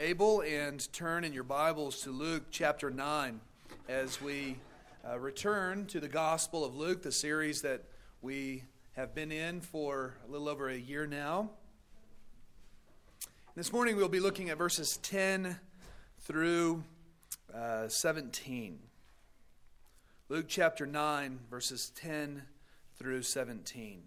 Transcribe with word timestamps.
able 0.00 0.42
and 0.42 0.92
turn 0.92 1.24
in 1.24 1.32
your 1.32 1.42
Bibles 1.42 2.02
to 2.02 2.10
Luke 2.10 2.44
chapter 2.52 2.88
9 2.88 3.40
as 3.88 4.22
we 4.22 4.56
uh, 5.04 5.18
return 5.18 5.86
to 5.86 5.98
the 5.98 6.06
Gospel 6.06 6.64
of 6.64 6.76
Luke, 6.76 7.02
the 7.02 7.10
series 7.10 7.62
that 7.62 7.82
we 8.22 8.62
have 8.92 9.12
been 9.12 9.32
in 9.32 9.60
for 9.60 10.14
a 10.24 10.30
little 10.30 10.48
over 10.48 10.68
a 10.68 10.76
year 10.76 11.04
now. 11.08 11.50
This 13.56 13.72
morning 13.72 13.96
we'll 13.96 14.08
be 14.08 14.20
looking 14.20 14.50
at 14.50 14.56
verses 14.56 14.98
10 14.98 15.58
through 16.20 16.84
uh, 17.52 17.88
17. 17.88 18.78
Luke 20.28 20.46
chapter 20.46 20.86
9, 20.86 21.40
verses 21.50 21.90
10 21.96 22.44
through 22.96 23.22
17. 23.22 24.02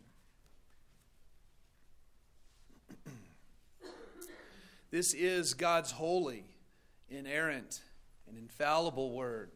This 4.91 5.13
is 5.13 5.53
God's 5.53 5.91
holy, 5.91 6.43
inerrant, 7.09 7.79
and 8.27 8.37
infallible 8.37 9.13
word. 9.13 9.51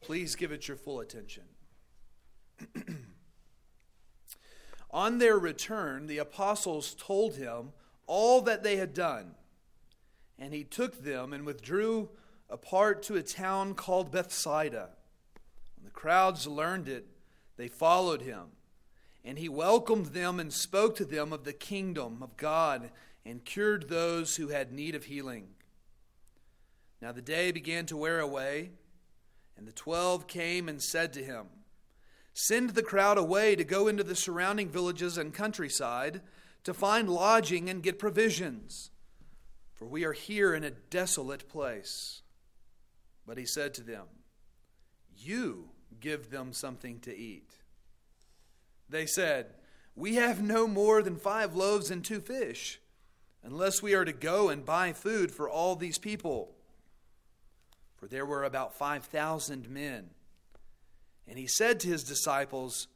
Please 0.00 0.36
give 0.36 0.52
it 0.52 0.66
your 0.66 0.78
full 0.78 1.00
attention. 1.00 1.42
On 4.90 5.18
their 5.18 5.38
return, 5.38 6.06
the 6.06 6.16
apostles 6.16 6.96
told 6.98 7.36
him 7.36 7.72
all 8.06 8.40
that 8.40 8.62
they 8.62 8.76
had 8.76 8.94
done. 8.94 9.34
And 10.38 10.54
he 10.54 10.64
took 10.64 11.04
them 11.04 11.34
and 11.34 11.44
withdrew 11.44 12.08
apart 12.48 13.02
to 13.02 13.16
a 13.16 13.22
town 13.22 13.74
called 13.74 14.10
Bethsaida. 14.10 14.88
When 15.76 15.84
the 15.84 15.90
crowds 15.90 16.46
learned 16.46 16.88
it, 16.88 17.06
they 17.58 17.68
followed 17.68 18.22
him. 18.22 18.46
And 19.26 19.38
he 19.38 19.50
welcomed 19.50 20.06
them 20.06 20.40
and 20.40 20.50
spoke 20.50 20.96
to 20.96 21.04
them 21.04 21.34
of 21.34 21.44
the 21.44 21.52
kingdom 21.52 22.22
of 22.22 22.38
God 22.38 22.90
and 23.28 23.44
cured 23.44 23.88
those 23.88 24.36
who 24.36 24.48
had 24.48 24.72
need 24.72 24.94
of 24.94 25.04
healing. 25.04 25.48
Now 27.02 27.12
the 27.12 27.22
day 27.22 27.52
began 27.52 27.84
to 27.86 27.96
wear 27.96 28.20
away, 28.20 28.70
and 29.56 29.68
the 29.68 29.72
twelve 29.72 30.26
came 30.26 30.68
and 30.68 30.82
said 30.82 31.12
to 31.12 31.24
him, 31.24 31.46
Send 32.32 32.70
the 32.70 32.82
crowd 32.82 33.18
away 33.18 33.54
to 33.56 33.64
go 33.64 33.86
into 33.86 34.02
the 34.02 34.14
surrounding 34.14 34.68
villages 34.68 35.18
and 35.18 35.34
countryside 35.34 36.22
to 36.64 36.72
find 36.72 37.08
lodging 37.08 37.68
and 37.68 37.82
get 37.82 37.98
provisions, 37.98 38.90
for 39.74 39.86
we 39.86 40.04
are 40.04 40.12
here 40.12 40.54
in 40.54 40.64
a 40.64 40.70
desolate 40.70 41.48
place. 41.48 42.22
But 43.26 43.38
he 43.38 43.44
said 43.44 43.74
to 43.74 43.82
them, 43.82 44.06
You 45.16 45.70
give 46.00 46.30
them 46.30 46.52
something 46.52 47.00
to 47.00 47.16
eat. 47.16 47.50
They 48.88 49.04
said, 49.04 49.54
We 49.94 50.14
have 50.14 50.40
no 50.40 50.66
more 50.66 51.02
than 51.02 51.16
five 51.16 51.54
loaves 51.54 51.90
and 51.90 52.04
two 52.04 52.20
fish 52.20 52.80
unless 53.42 53.82
we 53.82 53.94
are 53.94 54.04
to 54.04 54.12
go 54.12 54.48
and 54.48 54.64
buy 54.64 54.92
food 54.92 55.30
for 55.30 55.48
all 55.48 55.76
these 55.76 55.98
people. 55.98 56.54
For 57.96 58.06
there 58.06 58.26
were 58.26 58.44
about 58.44 58.74
5,000 58.74 59.68
men. 59.68 60.10
And 61.26 61.38
he 61.38 61.46
said 61.46 61.80
to 61.80 61.88
his 61.88 62.04
disciples, 62.04 62.88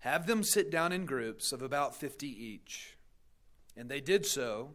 Have 0.00 0.26
them 0.26 0.42
sit 0.42 0.70
down 0.70 0.92
in 0.92 1.06
groups 1.06 1.52
of 1.52 1.62
about 1.62 1.94
50 1.94 2.26
each. 2.26 2.96
And 3.76 3.88
they 3.88 4.00
did 4.00 4.26
so, 4.26 4.70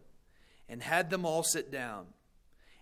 and 0.68 0.82
had 0.82 1.10
them 1.10 1.24
all 1.24 1.42
sit 1.42 1.70
down. 1.70 2.06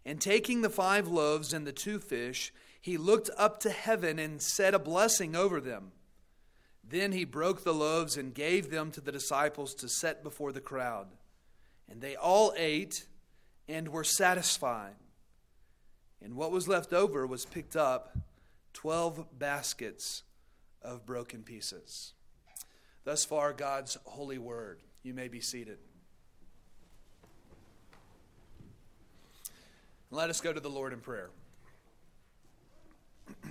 And 0.06 0.20
taking 0.20 0.62
the 0.62 0.70
five 0.70 1.08
loaves 1.08 1.52
and 1.52 1.66
the 1.66 1.72
two 1.72 1.98
fish, 1.98 2.52
he 2.80 2.96
looked 2.96 3.30
up 3.36 3.60
to 3.60 3.70
heaven 3.70 4.18
and 4.18 4.40
said 4.40 4.74
a 4.74 4.78
blessing 4.78 5.34
over 5.34 5.60
them. 5.60 5.92
Then 6.86 7.12
he 7.12 7.24
broke 7.24 7.64
the 7.64 7.74
loaves 7.74 8.16
and 8.16 8.34
gave 8.34 8.70
them 8.70 8.90
to 8.92 9.00
the 9.00 9.12
disciples 9.12 9.74
to 9.76 9.88
set 9.88 10.22
before 10.22 10.52
the 10.52 10.60
crowd. 10.60 11.06
And 11.90 12.00
they 12.00 12.16
all 12.16 12.52
ate 12.56 13.06
and 13.68 13.88
were 13.88 14.04
satisfied. 14.04 14.94
And 16.22 16.36
what 16.36 16.50
was 16.50 16.66
left 16.66 16.92
over 16.92 17.26
was 17.26 17.44
picked 17.44 17.76
up 17.76 18.16
12 18.72 19.38
baskets 19.38 20.22
of 20.82 21.06
broken 21.06 21.42
pieces. 21.42 22.12
Thus 23.04 23.24
far, 23.24 23.52
God's 23.52 23.98
holy 24.04 24.38
word. 24.38 24.80
You 25.02 25.14
may 25.14 25.28
be 25.28 25.40
seated. 25.40 25.78
Let 30.10 30.30
us 30.30 30.40
go 30.40 30.52
to 30.52 30.60
the 30.60 30.70
Lord 30.70 30.92
in 30.92 31.00
prayer. 31.00 31.30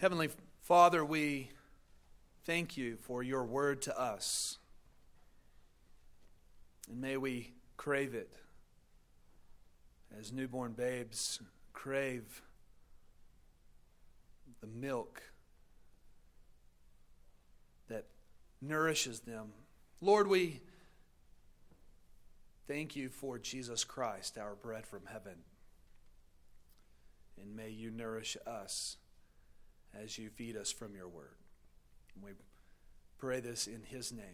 Heavenly 0.00 0.28
Father, 0.62 1.04
we 1.04 1.50
thank 2.48 2.78
you 2.78 2.96
for 2.96 3.22
your 3.22 3.44
word 3.44 3.82
to 3.82 4.00
us. 4.00 4.56
And 6.88 6.98
may 6.98 7.18
we 7.18 7.52
crave 7.76 8.14
it 8.14 8.32
as 10.18 10.32
newborn 10.32 10.72
babes 10.72 11.40
crave 11.74 12.40
the 14.62 14.66
milk 14.66 15.20
that 17.90 18.06
nourishes 18.62 19.20
them. 19.20 19.48
Lord, 20.00 20.26
we 20.26 20.62
thank 22.66 22.96
you 22.96 23.10
for 23.10 23.38
Jesus 23.38 23.84
Christ, 23.84 24.38
our 24.38 24.54
bread 24.54 24.86
from 24.86 25.02
heaven. 25.04 25.34
And 27.38 27.54
may 27.54 27.68
you 27.68 27.90
nourish 27.90 28.38
us 28.46 28.96
as 29.94 30.16
you 30.16 30.30
feed 30.30 30.56
us 30.56 30.72
from 30.72 30.96
your 30.96 31.08
word. 31.08 31.34
And 32.18 32.24
we 32.24 32.32
pray 33.18 33.38
this 33.38 33.68
in 33.68 33.82
his 33.84 34.12
name. 34.12 34.24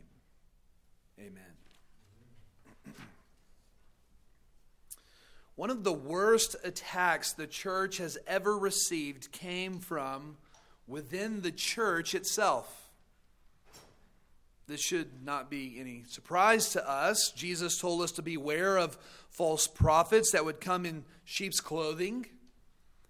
Amen. 1.19 1.43
One 5.55 5.71
of 5.71 5.85
the 5.85 5.93
worst 5.93 6.57
attacks 6.65 7.33
the 7.33 7.47
church 7.47 7.99
has 7.99 8.17
ever 8.27 8.57
received 8.57 9.31
came 9.33 9.81
from 9.81 10.39
within 10.89 11.43
the 11.43 11.53
church 11.53 12.15
itself. 12.15 12.89
This 14.67 14.81
should 14.81 15.23
not 15.23 15.51
be 15.51 15.77
any 15.79 16.05
surprise 16.09 16.71
to 16.71 16.89
us. 16.89 17.31
Jesus 17.37 17.79
told 17.79 18.01
us 18.01 18.13
to 18.13 18.23
beware 18.23 18.79
of 18.79 18.97
false 19.29 19.67
prophets 19.67 20.33
that 20.33 20.47
would 20.47 20.61
come 20.61 20.87
in 20.87 21.05
sheep's 21.25 21.61
clothing 21.61 22.27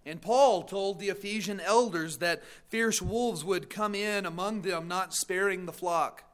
and 0.06 0.20
Paul 0.20 0.62
told 0.62 0.98
the 0.98 1.08
Ephesian 1.08 1.60
elders 1.60 2.18
that 2.18 2.42
fierce 2.68 3.00
wolves 3.00 3.44
would 3.44 3.70
come 3.70 3.94
in 3.94 4.26
among 4.26 4.62
them, 4.62 4.86
not 4.86 5.14
sparing 5.14 5.64
the 5.64 5.72
flock. 5.72 6.24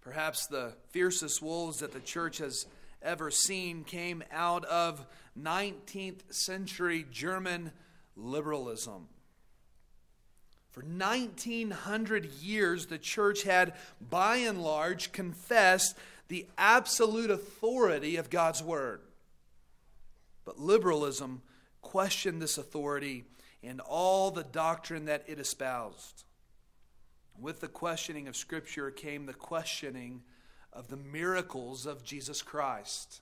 Perhaps 0.00 0.46
the 0.46 0.74
fiercest 0.90 1.42
wolves 1.42 1.78
that 1.78 1.92
the 1.92 2.00
church 2.00 2.38
has 2.38 2.66
ever 3.02 3.30
seen 3.30 3.82
came 3.82 4.22
out 4.30 4.64
of 4.66 5.04
19th 5.38 6.20
century 6.30 7.04
German 7.10 7.72
liberalism. 8.16 9.08
For 10.70 10.82
1900 10.82 12.26
years, 12.26 12.86
the 12.86 12.98
church 12.98 13.42
had, 13.42 13.74
by 14.00 14.36
and 14.36 14.62
large, 14.62 15.10
confessed 15.10 15.96
the 16.28 16.46
absolute 16.56 17.30
authority 17.30 18.16
of 18.16 18.30
God's 18.30 18.62
Word. 18.62 19.00
But 20.44 20.60
liberalism 20.60 21.42
questioned 21.86 22.42
this 22.42 22.58
authority 22.58 23.22
and 23.62 23.80
all 23.80 24.32
the 24.32 24.42
doctrine 24.42 25.04
that 25.04 25.22
it 25.28 25.38
espoused. 25.38 26.24
With 27.38 27.60
the 27.60 27.68
questioning 27.68 28.26
of 28.26 28.34
Scripture 28.34 28.90
came 28.90 29.26
the 29.26 29.32
questioning 29.32 30.22
of 30.72 30.88
the 30.88 30.96
miracles 30.96 31.86
of 31.86 32.02
Jesus 32.02 32.42
Christ. 32.42 33.20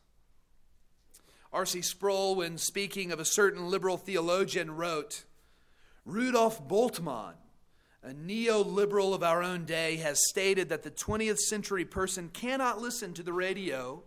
R.C. 1.52 1.82
Sproul, 1.82 2.36
when 2.36 2.56
speaking 2.56 3.12
of 3.12 3.20
a 3.20 3.24
certain 3.26 3.68
liberal 3.68 3.98
theologian, 3.98 4.70
wrote 4.74 5.24
Rudolf 6.06 6.66
Bultmann, 6.66 7.34
a 8.02 8.14
neoliberal 8.14 9.14
of 9.14 9.22
our 9.22 9.42
own 9.42 9.66
day, 9.66 9.96
has 9.96 10.26
stated 10.26 10.70
that 10.70 10.84
the 10.84 10.90
20th 10.90 11.38
century 11.38 11.84
person 11.84 12.30
cannot 12.32 12.80
listen 12.80 13.12
to 13.12 13.22
the 13.22 13.32
radio 13.34 14.02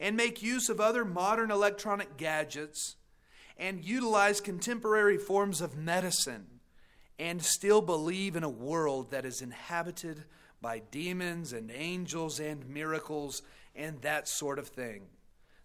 and 0.00 0.16
make 0.16 0.42
use 0.42 0.70
of 0.70 0.80
other 0.80 1.04
modern 1.04 1.50
electronic 1.50 2.16
gadgets 2.16 2.96
and 3.60 3.84
utilize 3.84 4.40
contemporary 4.40 5.18
forms 5.18 5.60
of 5.60 5.76
medicine 5.76 6.46
and 7.18 7.42
still 7.44 7.82
believe 7.82 8.34
in 8.34 8.42
a 8.42 8.48
world 8.48 9.10
that 9.10 9.26
is 9.26 9.42
inhabited 9.42 10.24
by 10.62 10.80
demons 10.90 11.52
and 11.52 11.70
angels 11.70 12.40
and 12.40 12.66
miracles 12.66 13.42
and 13.76 14.00
that 14.00 14.26
sort 14.26 14.58
of 14.58 14.66
thing. 14.66 15.02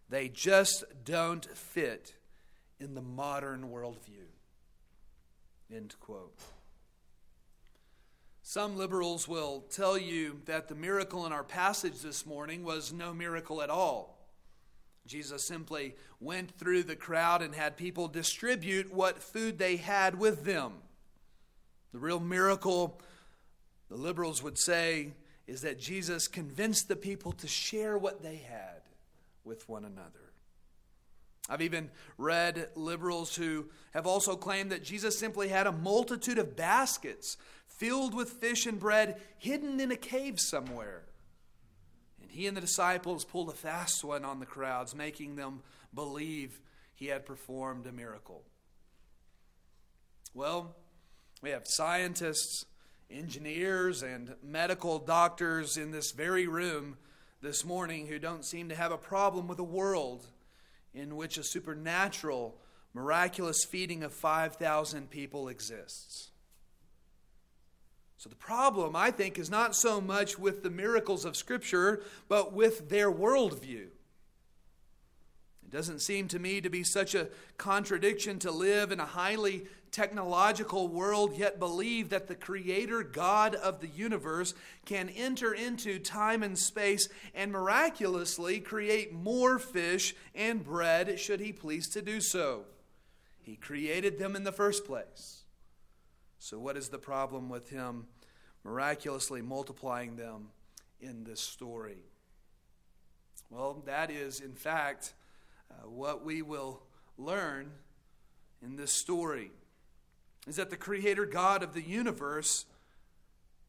They 0.10 0.28
just 0.28 0.84
don't 1.06 1.46
fit 1.46 2.14
in 2.82 2.96
the 2.96 3.02
modern 3.02 3.70
worldview. 3.70 4.28
End 5.74 5.96
quote. 6.02 6.38
Some 8.44 8.78
liberals 8.78 9.28
will 9.28 9.64
tell 9.72 9.98
you 9.98 10.42
that 10.46 10.68
the 10.68 10.76
miracle 10.76 11.26
in 11.26 11.32
our 11.32 11.44
passage 11.44 12.02
this 12.02 12.26
morning 12.26 12.64
was 12.64 12.92
no 12.92 13.14
miracle 13.14 13.62
at 13.62 13.70
all. 13.70 14.15
Jesus 15.06 15.44
simply 15.44 15.96
went 16.20 16.52
through 16.52 16.84
the 16.84 16.96
crowd 16.96 17.42
and 17.42 17.54
had 17.54 17.78
people 17.78 18.08
distribute 18.08 18.94
what 18.94 19.22
food 19.22 19.58
they 19.60 19.78
had 19.78 20.18
with 20.18 20.44
them. 20.44 20.74
The 21.94 22.00
real 22.00 22.20
miracle, 22.20 23.00
the 23.90 23.98
liberals 23.98 24.42
would 24.42 24.58
say, 24.58 25.14
is 25.48 25.62
that 25.62 25.80
Jesus 25.80 26.28
convinced 26.28 26.88
the 26.88 26.96
people 26.96 27.32
to 27.34 27.48
share 27.48 27.98
what 27.98 28.24
they 28.24 28.38
had 28.38 28.82
with 29.44 29.70
one 29.70 29.86
another. 29.86 30.32
I've 31.48 31.62
even 31.62 31.92
read 32.18 32.70
liberals 32.76 33.36
who 33.36 33.68
have 33.94 34.08
also 34.08 34.36
claimed 34.36 34.72
that 34.72 34.84
Jesus 34.84 35.20
simply 35.20 35.50
had 35.50 35.68
a 35.68 35.72
multitude 35.72 36.40
of 36.40 36.56
baskets 36.56 37.38
filled 37.68 38.16
with 38.16 38.30
fish 38.30 38.66
and 38.66 38.80
bread 38.80 39.22
hidden 39.38 39.80
in 39.80 39.92
a 39.92 39.96
cave 39.96 40.40
somewhere. 40.40 41.04
He 42.36 42.48
and 42.48 42.58
the 42.58 42.62
disciples 42.62 43.24
pulled 43.24 43.48
a 43.48 43.54
fast 43.54 44.04
one 44.04 44.26
on 44.26 44.42
the 44.42 44.46
crowds, 44.46 44.94
making 44.94 45.38
them 45.38 45.62
believe 45.94 46.60
he 46.94 47.06
had 47.06 47.26
performed 47.26 47.88
a 47.88 47.94
miracle. 47.94 48.44
Well, 50.34 50.76
we 51.42 51.52
have 51.52 51.62
scientists, 51.66 52.66
engineers, 53.10 54.04
and 54.04 54.36
medical 54.44 55.00
doctors 55.00 55.78
in 55.78 55.92
this 55.92 56.12
very 56.12 56.46
room 56.46 56.98
this 57.42 57.64
morning 57.64 58.08
who 58.08 58.20
don't 58.20 58.44
seem 58.44 58.68
to 58.68 58.76
have 58.76 58.92
a 58.92 58.98
problem 58.98 59.48
with 59.48 59.60
a 59.60 59.64
world 59.64 60.28
in 60.94 61.16
which 61.16 61.38
a 61.38 61.44
supernatural, 61.44 62.58
miraculous 62.94 63.64
feeding 63.64 64.04
of 64.04 64.14
5,000 64.14 65.10
people 65.10 65.48
exists. 65.48 66.32
So 68.26 68.30
the 68.30 68.36
problem, 68.38 68.96
I 68.96 69.12
think, 69.12 69.38
is 69.38 69.52
not 69.52 69.76
so 69.76 70.02
much 70.02 70.40
with 70.40 70.64
the 70.64 70.72
miracles 70.72 71.26
of 71.26 71.38
Scripture, 71.38 72.02
but 72.28 72.54
with 72.54 72.90
their 72.90 73.12
worldview. 73.12 73.84
It 75.64 75.70
doesn't 75.70 76.00
seem 76.00 76.28
to 76.30 76.40
me 76.40 76.60
to 76.60 76.70
be 76.72 76.84
such 76.84 77.14
a 77.14 77.28
contradiction 77.60 78.40
to 78.40 78.50
live 78.50 78.92
in 78.92 79.00
a 79.00 79.06
highly 79.06 79.68
technological 79.92 80.88
world, 80.88 81.38
yet 81.38 81.60
believe 81.60 82.10
that 82.10 82.26
the 82.26 82.34
Creator 82.34 83.04
God 83.04 83.54
of 83.54 83.80
the 83.80 83.90
universe 83.90 84.56
can 84.86 85.10
enter 85.10 85.54
into 85.54 86.00
time 86.00 86.42
and 86.42 86.58
space 86.58 87.08
and 87.36 87.52
miraculously 87.52 88.60
create 88.60 89.14
more 89.14 89.60
fish 89.60 90.16
and 90.34 90.64
bread 90.64 91.20
should 91.20 91.42
He 91.42 91.54
please 91.54 91.88
to 91.90 92.02
do 92.02 92.20
so. 92.20 92.64
He 93.44 93.56
created 93.56 94.18
them 94.18 94.36
in 94.36 94.46
the 94.46 94.52
first 94.52 94.84
place. 94.84 95.44
So, 96.40 96.58
what 96.58 96.76
is 96.76 96.90
the 96.90 96.98
problem 96.98 97.50
with 97.50 97.70
Him 97.70 98.08
miraculously 98.66 99.42
multiplying 99.42 100.18
them 100.18 100.50
in 101.00 101.24
this 101.24 101.40
story? 101.40 102.04
Well, 103.50 103.84
that 103.86 104.12
is, 104.12 104.42
in 104.42 104.54
fact, 104.54 105.14
uh, 105.72 105.88
what 105.88 106.26
we 106.26 106.42
will 106.42 106.82
learn 107.18 107.72
in 108.62 108.76
this 108.76 108.92
story 108.92 109.52
is 110.48 110.56
that 110.58 110.70
the 110.70 110.78
creator 110.78 111.26
God 111.26 111.64
of 111.64 111.74
the 111.74 111.82
universe 111.82 112.66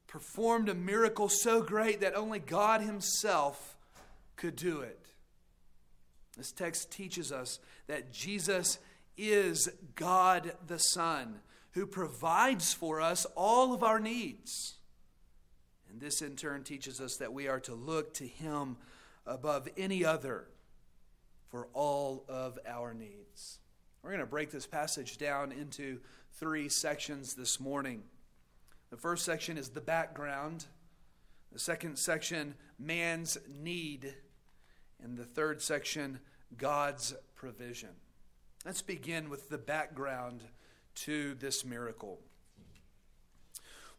performed 0.06 0.68
a 0.68 0.74
miracle 0.74 1.28
so 1.28 1.60
great 1.60 2.00
that 2.00 2.16
only 2.16 2.38
God 2.38 2.80
Himself 2.80 3.76
could 4.36 4.56
do 4.56 4.80
it. 4.80 5.06
This 6.36 6.52
text 6.52 6.90
teaches 6.90 7.32
us 7.32 7.60
that 7.86 8.12
Jesus 8.12 8.78
is 9.16 9.68
God 9.94 10.52
the 10.66 10.78
Son, 10.78 11.40
who 11.72 11.86
provides 11.86 12.72
for 12.72 13.00
us 13.00 13.26
all 13.34 13.72
of 13.72 13.82
our 13.82 13.98
needs. 13.98 14.75
And 15.96 16.02
this 16.02 16.20
in 16.20 16.36
turn 16.36 16.62
teaches 16.62 17.00
us 17.00 17.16
that 17.16 17.32
we 17.32 17.48
are 17.48 17.60
to 17.60 17.74
look 17.74 18.12
to 18.14 18.26
Him 18.26 18.76
above 19.26 19.66
any 19.78 20.04
other 20.04 20.44
for 21.48 21.68
all 21.72 22.26
of 22.28 22.58
our 22.68 22.92
needs. 22.92 23.60
We're 24.02 24.10
going 24.10 24.20
to 24.20 24.26
break 24.26 24.50
this 24.50 24.66
passage 24.66 25.16
down 25.16 25.52
into 25.52 26.00
three 26.34 26.68
sections 26.68 27.32
this 27.32 27.58
morning. 27.58 28.02
The 28.90 28.98
first 28.98 29.24
section 29.24 29.56
is 29.56 29.70
the 29.70 29.80
background, 29.80 30.66
the 31.50 31.58
second 31.58 31.98
section, 31.98 32.56
man's 32.78 33.38
need, 33.48 34.16
and 35.02 35.16
the 35.16 35.24
third 35.24 35.62
section, 35.62 36.20
God's 36.58 37.14
provision. 37.34 37.96
Let's 38.66 38.82
begin 38.82 39.30
with 39.30 39.48
the 39.48 39.56
background 39.56 40.42
to 40.96 41.36
this 41.36 41.64
miracle. 41.64 42.20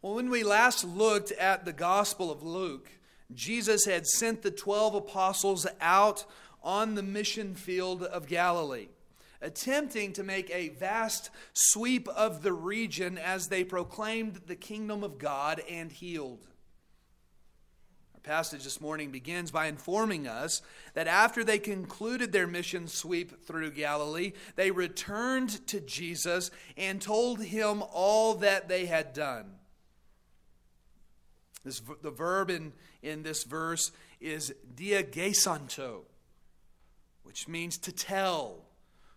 Well, 0.00 0.14
when 0.14 0.30
we 0.30 0.44
last 0.44 0.84
looked 0.84 1.32
at 1.32 1.64
the 1.64 1.72
Gospel 1.72 2.30
of 2.30 2.42
Luke, 2.42 2.90
Jesus 3.34 3.84
had 3.84 4.06
sent 4.06 4.42
the 4.42 4.50
12 4.50 4.94
apostles 4.94 5.66
out 5.80 6.24
on 6.62 6.94
the 6.94 7.02
mission 7.02 7.54
field 7.54 8.02
of 8.02 8.26
Galilee 8.26 8.88
attempting 9.40 10.12
to 10.14 10.22
make 10.22 10.50
a 10.50 10.70
vast 10.70 11.30
sweep 11.52 12.08
of 12.08 12.42
the 12.42 12.52
region 12.52 13.18
as 13.18 13.48
they 13.48 13.64
proclaimed 13.64 14.40
the 14.46 14.56
kingdom 14.56 15.04
of 15.04 15.18
God 15.18 15.62
and 15.68 15.92
healed. 15.92 16.46
Our 18.14 18.20
passage 18.20 18.64
this 18.64 18.80
morning 18.80 19.10
begins 19.10 19.50
by 19.50 19.66
informing 19.66 20.26
us 20.26 20.60
that 20.94 21.06
after 21.06 21.44
they 21.44 21.58
concluded 21.58 22.32
their 22.32 22.46
mission 22.46 22.88
sweep 22.88 23.44
through 23.44 23.70
Galilee, 23.72 24.32
they 24.56 24.70
returned 24.70 25.66
to 25.68 25.80
Jesus 25.80 26.50
and 26.76 27.00
told 27.00 27.42
him 27.42 27.82
all 27.92 28.34
that 28.34 28.68
they 28.68 28.86
had 28.86 29.12
done. 29.12 29.57
This, 31.64 31.82
the 32.02 32.10
verb 32.10 32.50
in, 32.50 32.72
in 33.02 33.22
this 33.22 33.44
verse 33.44 33.92
is 34.20 34.54
diagesanto, 34.74 36.02
which 37.24 37.48
means 37.48 37.78
to 37.78 37.92
tell 37.92 38.64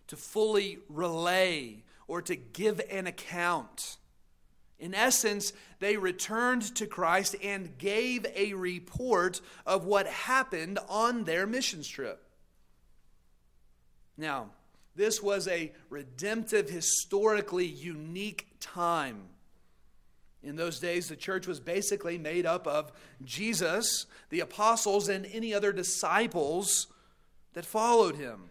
to 0.08 0.18
fully 0.18 0.78
relay 0.90 1.84
or 2.08 2.22
to 2.22 2.36
give 2.36 2.82
an 2.92 3.08
account. 3.08 3.96
In 4.78 4.94
essence, 4.94 5.54
they 5.80 5.96
returned 5.96 6.76
to 6.76 6.86
Christ 6.86 7.36
and 7.42 7.78
gave 7.78 8.26
a 8.36 8.54
report 8.54 9.40
of 9.66 9.86
what 9.86 10.08
happened 10.08 10.80
on 10.90 11.24
their 11.24 11.48
missions 11.48 11.88
trip. 11.88 12.22
Now, 14.18 14.50
this 14.96 15.22
was 15.22 15.48
a 15.48 15.72
redemptive, 15.90 16.70
historically 16.70 17.68
unique 17.68 18.48
time. 18.60 19.30
In 20.44 20.56
those 20.56 20.80
days, 20.80 21.08
the 21.08 21.16
church 21.16 21.46
was 21.46 21.60
basically 21.60 22.18
made 22.18 22.46
up 22.46 22.66
of 22.66 22.92
Jesus, 23.24 24.08
the 24.30 24.40
apostles, 24.40 25.08
and 25.08 25.26
any 25.28 25.54
other 25.54 25.72
disciples 25.72 26.88
that 27.54 27.66
followed 27.66 28.16
him. 28.16 28.50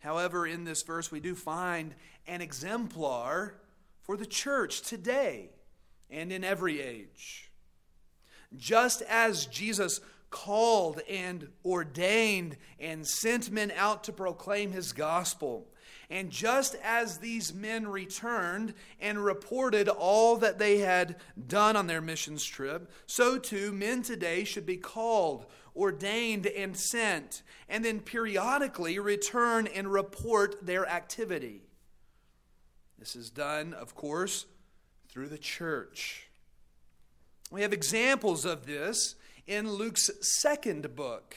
However, 0.00 0.46
in 0.46 0.64
this 0.64 0.82
verse, 0.82 1.12
we 1.12 1.20
do 1.20 1.34
find 1.34 1.94
an 2.26 2.40
exemplar 2.40 3.54
for 4.02 4.16
the 4.16 4.26
church 4.26 4.80
today 4.82 5.50
and 6.10 6.32
in 6.32 6.42
every 6.42 6.80
age. 6.80 7.50
Just 8.56 9.02
as 9.02 9.46
Jesus 9.46 10.00
called 10.30 11.00
and 11.08 11.48
ordained 11.64 12.56
and 12.78 13.06
sent 13.06 13.50
men 13.50 13.72
out 13.76 14.04
to 14.04 14.12
proclaim 14.12 14.72
his 14.72 14.92
gospel, 14.92 15.68
and 16.10 16.30
just 16.30 16.74
as 16.82 17.18
these 17.18 17.54
men 17.54 17.86
returned 17.86 18.74
and 19.00 19.24
reported 19.24 19.88
all 19.88 20.36
that 20.38 20.58
they 20.58 20.78
had 20.78 21.16
done 21.46 21.76
on 21.76 21.86
their 21.86 22.00
missions 22.00 22.44
trip, 22.44 22.90
so 23.06 23.38
too 23.38 23.70
men 23.70 24.02
today 24.02 24.42
should 24.42 24.66
be 24.66 24.76
called, 24.76 25.46
ordained, 25.76 26.46
and 26.46 26.76
sent, 26.76 27.42
and 27.68 27.84
then 27.84 28.00
periodically 28.00 28.98
return 28.98 29.68
and 29.68 29.92
report 29.92 30.66
their 30.66 30.84
activity. 30.86 31.62
This 32.98 33.14
is 33.14 33.30
done, 33.30 33.72
of 33.72 33.94
course, 33.94 34.46
through 35.08 35.28
the 35.28 35.38
church. 35.38 36.28
We 37.52 37.62
have 37.62 37.72
examples 37.72 38.44
of 38.44 38.66
this 38.66 39.14
in 39.46 39.70
Luke's 39.72 40.10
second 40.20 40.94
book. 40.96 41.36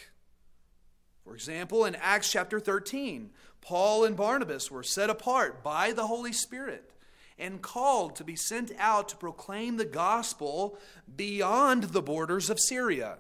For 1.24 1.34
example, 1.34 1.86
in 1.86 1.96
Acts 1.96 2.32
chapter 2.32 2.60
13, 2.60 3.30
Paul 3.64 4.04
and 4.04 4.18
Barnabas 4.18 4.70
were 4.70 4.84
set 4.84 5.10
apart 5.10 5.64
by 5.64 5.94
the 5.94 6.08
Holy 6.08 6.34
Spirit 6.34 6.92
and 7.40 7.62
called 7.62 8.16
to 8.18 8.24
be 8.24 8.36
sent 8.36 8.72
out 8.78 9.10
to 9.10 9.18
proclaim 9.18 9.78
the 9.78 9.86
gospel 9.86 10.78
beyond 11.16 11.84
the 11.86 12.02
borders 12.02 12.50
of 12.50 12.60
Syria. 12.60 13.18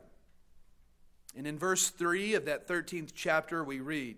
And 1.36 1.48
in 1.48 1.58
verse 1.58 1.90
3 1.90 2.36
of 2.36 2.46
that 2.46 2.68
13th 2.68 3.12
chapter, 3.16 3.64
we 3.64 3.80
read 3.80 4.18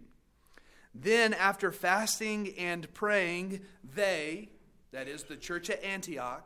Then, 0.94 1.34
after 1.34 1.72
fasting 1.72 2.54
and 2.58 2.94
praying, 2.94 3.62
they, 3.84 4.50
that 4.92 5.08
is 5.08 5.24
the 5.24 5.38
church 5.38 5.70
at 5.70 5.84
Antioch, 5.84 6.44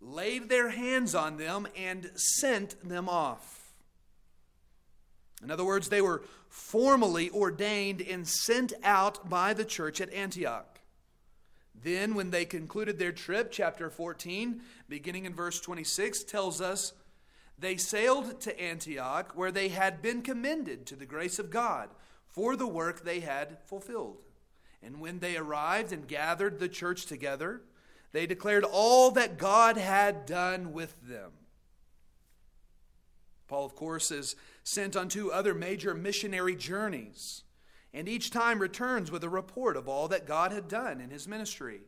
laid 0.00 0.48
their 0.48 0.70
hands 0.70 1.14
on 1.14 1.36
them 1.36 1.68
and 1.76 2.10
sent 2.16 2.76
them 2.86 3.08
off. 3.08 3.61
In 5.42 5.50
other 5.50 5.64
words, 5.64 5.88
they 5.88 6.00
were 6.00 6.22
formally 6.48 7.30
ordained 7.30 8.00
and 8.00 8.26
sent 8.26 8.72
out 8.84 9.28
by 9.28 9.54
the 9.54 9.64
church 9.64 10.00
at 10.00 10.12
Antioch. 10.12 10.80
Then, 11.74 12.14
when 12.14 12.30
they 12.30 12.44
concluded 12.44 12.98
their 12.98 13.12
trip, 13.12 13.50
chapter 13.50 13.90
14, 13.90 14.60
beginning 14.88 15.24
in 15.24 15.34
verse 15.34 15.60
26, 15.60 16.22
tells 16.24 16.60
us 16.60 16.92
they 17.58 17.76
sailed 17.76 18.40
to 18.42 18.60
Antioch, 18.60 19.32
where 19.34 19.50
they 19.50 19.68
had 19.68 20.00
been 20.00 20.22
commended 20.22 20.86
to 20.86 20.96
the 20.96 21.06
grace 21.06 21.38
of 21.38 21.50
God 21.50 21.88
for 22.28 22.56
the 22.56 22.66
work 22.66 23.02
they 23.02 23.20
had 23.20 23.58
fulfilled. 23.66 24.18
And 24.82 25.00
when 25.00 25.18
they 25.18 25.36
arrived 25.36 25.92
and 25.92 26.06
gathered 26.06 26.58
the 26.58 26.68
church 26.68 27.06
together, 27.06 27.62
they 28.12 28.26
declared 28.26 28.64
all 28.64 29.10
that 29.12 29.38
God 29.38 29.76
had 29.76 30.26
done 30.26 30.72
with 30.72 30.94
them. 31.06 31.32
Paul, 33.48 33.64
of 33.64 33.74
course, 33.74 34.10
is 34.10 34.34
sent 34.64 34.96
on 34.96 35.08
two 35.08 35.32
other 35.32 35.54
major 35.54 35.94
missionary 35.94 36.54
journeys, 36.54 37.42
and 37.92 38.08
each 38.08 38.30
time 38.30 38.58
returns 38.58 39.10
with 39.10 39.24
a 39.24 39.28
report 39.28 39.76
of 39.76 39.88
all 39.88 40.08
that 40.08 40.26
God 40.26 40.52
had 40.52 40.68
done 40.68 41.00
in 41.00 41.10
his 41.10 41.28
ministry. 41.28 41.80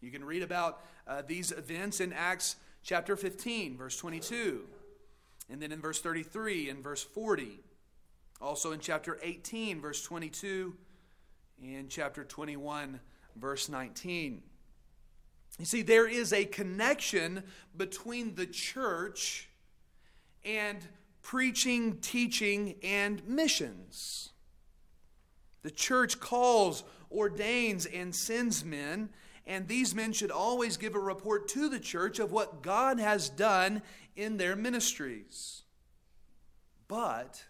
You 0.00 0.10
can 0.10 0.24
read 0.24 0.42
about 0.42 0.80
uh, 1.06 1.22
these 1.26 1.52
events 1.52 2.00
in 2.00 2.12
Acts 2.12 2.56
chapter 2.82 3.16
15, 3.16 3.76
verse 3.76 3.96
22, 3.96 4.62
and 5.50 5.60
then 5.60 5.72
in 5.72 5.80
verse 5.80 6.00
33 6.00 6.70
and 6.70 6.82
verse 6.82 7.02
40. 7.02 7.60
Also 8.40 8.72
in 8.72 8.80
chapter 8.80 9.18
18, 9.22 9.80
verse 9.80 10.02
22, 10.02 10.74
and 11.62 11.88
chapter 11.88 12.24
21, 12.24 13.00
verse 13.36 13.68
19. 13.68 14.42
You 15.58 15.64
see, 15.64 15.82
there 15.82 16.08
is 16.08 16.32
a 16.32 16.44
connection 16.44 17.44
between 17.76 18.34
the 18.34 18.46
church 18.46 19.48
and 20.44 20.78
preaching, 21.24 21.96
teaching, 22.02 22.76
and 22.82 23.26
missions. 23.26 24.30
The 25.62 25.70
church 25.70 26.20
calls, 26.20 26.84
ordains, 27.10 27.86
and 27.86 28.14
sends 28.14 28.62
men, 28.62 29.08
and 29.46 29.66
these 29.66 29.94
men 29.94 30.12
should 30.12 30.30
always 30.30 30.76
give 30.76 30.94
a 30.94 31.00
report 31.00 31.48
to 31.48 31.70
the 31.70 31.80
church 31.80 32.18
of 32.18 32.30
what 32.30 32.62
God 32.62 33.00
has 33.00 33.30
done 33.30 33.80
in 34.14 34.36
their 34.36 34.54
ministries. 34.54 35.62
But 36.88 37.42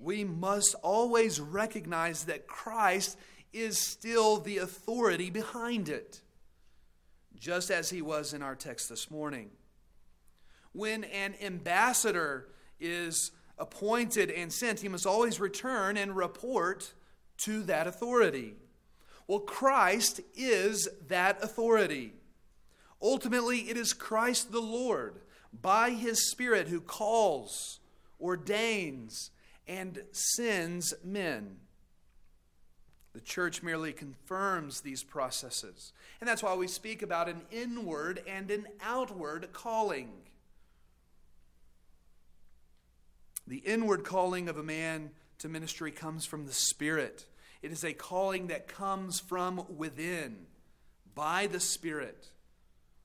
we 0.00 0.24
must 0.24 0.74
always 0.82 1.40
recognize 1.40 2.24
that 2.24 2.48
Christ 2.48 3.16
is 3.52 3.78
still 3.78 4.38
the 4.38 4.58
authority 4.58 5.30
behind 5.30 5.88
it, 5.88 6.20
just 7.38 7.70
as 7.70 7.90
he 7.90 8.02
was 8.02 8.34
in 8.34 8.42
our 8.42 8.56
text 8.56 8.88
this 8.88 9.08
morning. 9.08 9.50
When 10.72 11.04
an 11.04 11.36
ambassador 11.40 12.48
is 12.84 13.30
appointed 13.58 14.30
and 14.30 14.52
sent, 14.52 14.80
he 14.80 14.88
must 14.88 15.06
always 15.06 15.40
return 15.40 15.96
and 15.96 16.16
report 16.16 16.92
to 17.44 17.62
that 17.64 17.86
authority. 17.86 18.54
Well, 19.26 19.40
Christ 19.40 20.20
is 20.34 20.88
that 21.08 21.42
authority. 21.42 22.12
Ultimately, 23.00 23.70
it 23.70 23.76
is 23.76 23.92
Christ 23.92 24.52
the 24.52 24.60
Lord, 24.60 25.20
by 25.52 25.90
his 25.90 26.30
Spirit, 26.30 26.68
who 26.68 26.80
calls, 26.80 27.80
ordains, 28.20 29.30
and 29.66 30.02
sends 30.12 30.94
men. 31.02 31.56
The 33.14 33.20
church 33.20 33.62
merely 33.62 33.92
confirms 33.92 34.80
these 34.80 35.04
processes. 35.04 35.92
And 36.20 36.28
that's 36.28 36.42
why 36.42 36.54
we 36.54 36.66
speak 36.66 37.00
about 37.02 37.28
an 37.28 37.42
inward 37.52 38.22
and 38.26 38.50
an 38.50 38.66
outward 38.82 39.52
calling. 39.52 40.10
The 43.46 43.58
inward 43.58 44.04
calling 44.04 44.48
of 44.48 44.56
a 44.56 44.62
man 44.62 45.10
to 45.38 45.48
ministry 45.48 45.90
comes 45.90 46.24
from 46.24 46.46
the 46.46 46.52
Spirit. 46.52 47.26
It 47.62 47.72
is 47.72 47.84
a 47.84 47.92
calling 47.92 48.46
that 48.48 48.68
comes 48.68 49.20
from 49.20 49.64
within, 49.76 50.46
by 51.14 51.46
the 51.46 51.60
Spirit. 51.60 52.28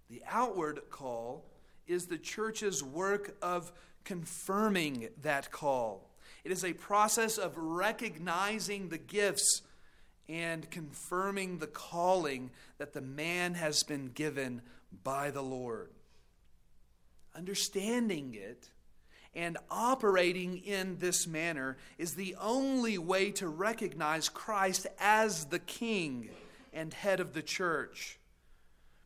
The 0.10 0.24
outward 0.27 0.81
call 0.89 1.46
is 1.88 2.05
the 2.05 2.17
church's 2.17 2.84
work 2.84 3.36
of 3.41 3.72
confirming 4.03 5.10
that 5.22 5.51
call. 5.51 6.10
It 6.43 6.51
is 6.51 6.63
a 6.63 6.74
process 6.74 7.38
of 7.38 7.58
recognizing 7.58 8.89
the 8.89 8.98
gifts 8.98 9.62
and 10.29 10.69
confirming 10.69 11.58
the 11.58 11.67
calling 11.67 12.51
that 12.77 12.93
the 12.93 13.01
man 13.01 13.55
has 13.55 13.84
been 13.84 14.08
given 14.08 14.62
by 15.03 15.31
the 15.31 15.41
Lord. 15.41 15.89
Understanding 17.36 18.36
it 18.36 18.69
and 19.36 19.58
operating 19.70 20.58
in 20.58 20.98
this 20.98 21.28
manner 21.28 21.78
is 21.98 22.16
the 22.16 22.36
only 22.42 22.98
way 22.98 23.32
to 23.32 23.48
recognize 23.48 24.30
Christ 24.30 24.88
as 25.00 25.46
the 25.46 25.60
King 25.60 26.30
and 26.74 26.94
head 26.94 27.20
of 27.20 27.34
the 27.34 27.42
church. 27.42 28.20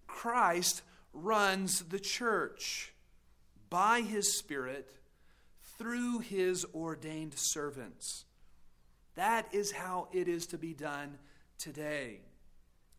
Christ 0.08 0.82
runs 1.13 1.84
the 1.84 2.00
church 2.00 2.94
by 3.70 4.01
his 4.01 4.38
Spirit 4.38 4.96
through 5.77 6.20
his 6.20 6.65
ordained 6.74 7.34
servants. 7.36 8.25
That 9.15 9.48
is 9.51 9.72
how 9.72 10.08
it 10.12 10.27
is 10.27 10.48
to 10.48 10.58
be 10.58 10.74
done 10.74 11.18
today. 11.58 12.22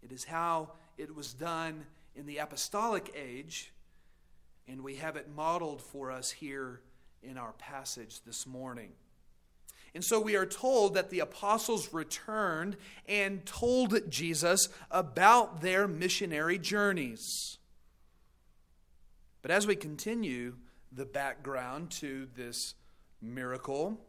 It 0.02 0.12
is 0.12 0.24
how 0.24 0.72
it 0.98 1.14
was 1.14 1.32
done 1.32 1.86
in 2.14 2.26
the 2.26 2.38
apostolic 2.38 3.12
age, 3.16 3.72
and 4.68 4.82
we 4.82 4.96
have 4.96 5.16
it 5.16 5.28
modeled 5.34 5.80
for 5.80 6.10
us 6.10 6.30
here 6.30 6.80
in 7.28 7.38
our 7.38 7.52
passage 7.52 8.20
this 8.26 8.46
morning. 8.46 8.90
And 9.94 10.04
so 10.04 10.20
we 10.20 10.34
are 10.34 10.46
told 10.46 10.94
that 10.94 11.10
the 11.10 11.20
apostles 11.20 11.92
returned 11.92 12.76
and 13.08 13.46
told 13.46 14.10
Jesus 14.10 14.68
about 14.90 15.60
their 15.60 15.86
missionary 15.86 16.58
journeys. 16.58 17.58
But 19.40 19.52
as 19.52 19.66
we 19.66 19.76
continue 19.76 20.56
the 20.90 21.04
background 21.04 21.90
to 21.92 22.28
this 22.34 22.74
miracle, 23.22 24.00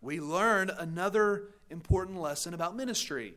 we 0.00 0.20
learn 0.20 0.70
another 0.70 1.48
important 1.70 2.20
lesson 2.20 2.52
about 2.54 2.74
ministry. 2.76 3.34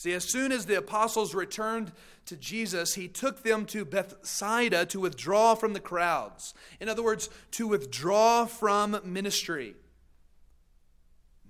See, 0.00 0.14
as 0.14 0.24
soon 0.24 0.50
as 0.50 0.64
the 0.64 0.78
apostles 0.78 1.34
returned 1.34 1.92
to 2.24 2.34
Jesus, 2.34 2.94
he 2.94 3.06
took 3.06 3.42
them 3.42 3.66
to 3.66 3.84
Bethsaida 3.84 4.86
to 4.86 4.98
withdraw 4.98 5.54
from 5.54 5.74
the 5.74 5.78
crowds. 5.78 6.54
In 6.80 6.88
other 6.88 7.02
words, 7.02 7.28
to 7.50 7.68
withdraw 7.68 8.46
from 8.46 8.98
ministry. 9.04 9.74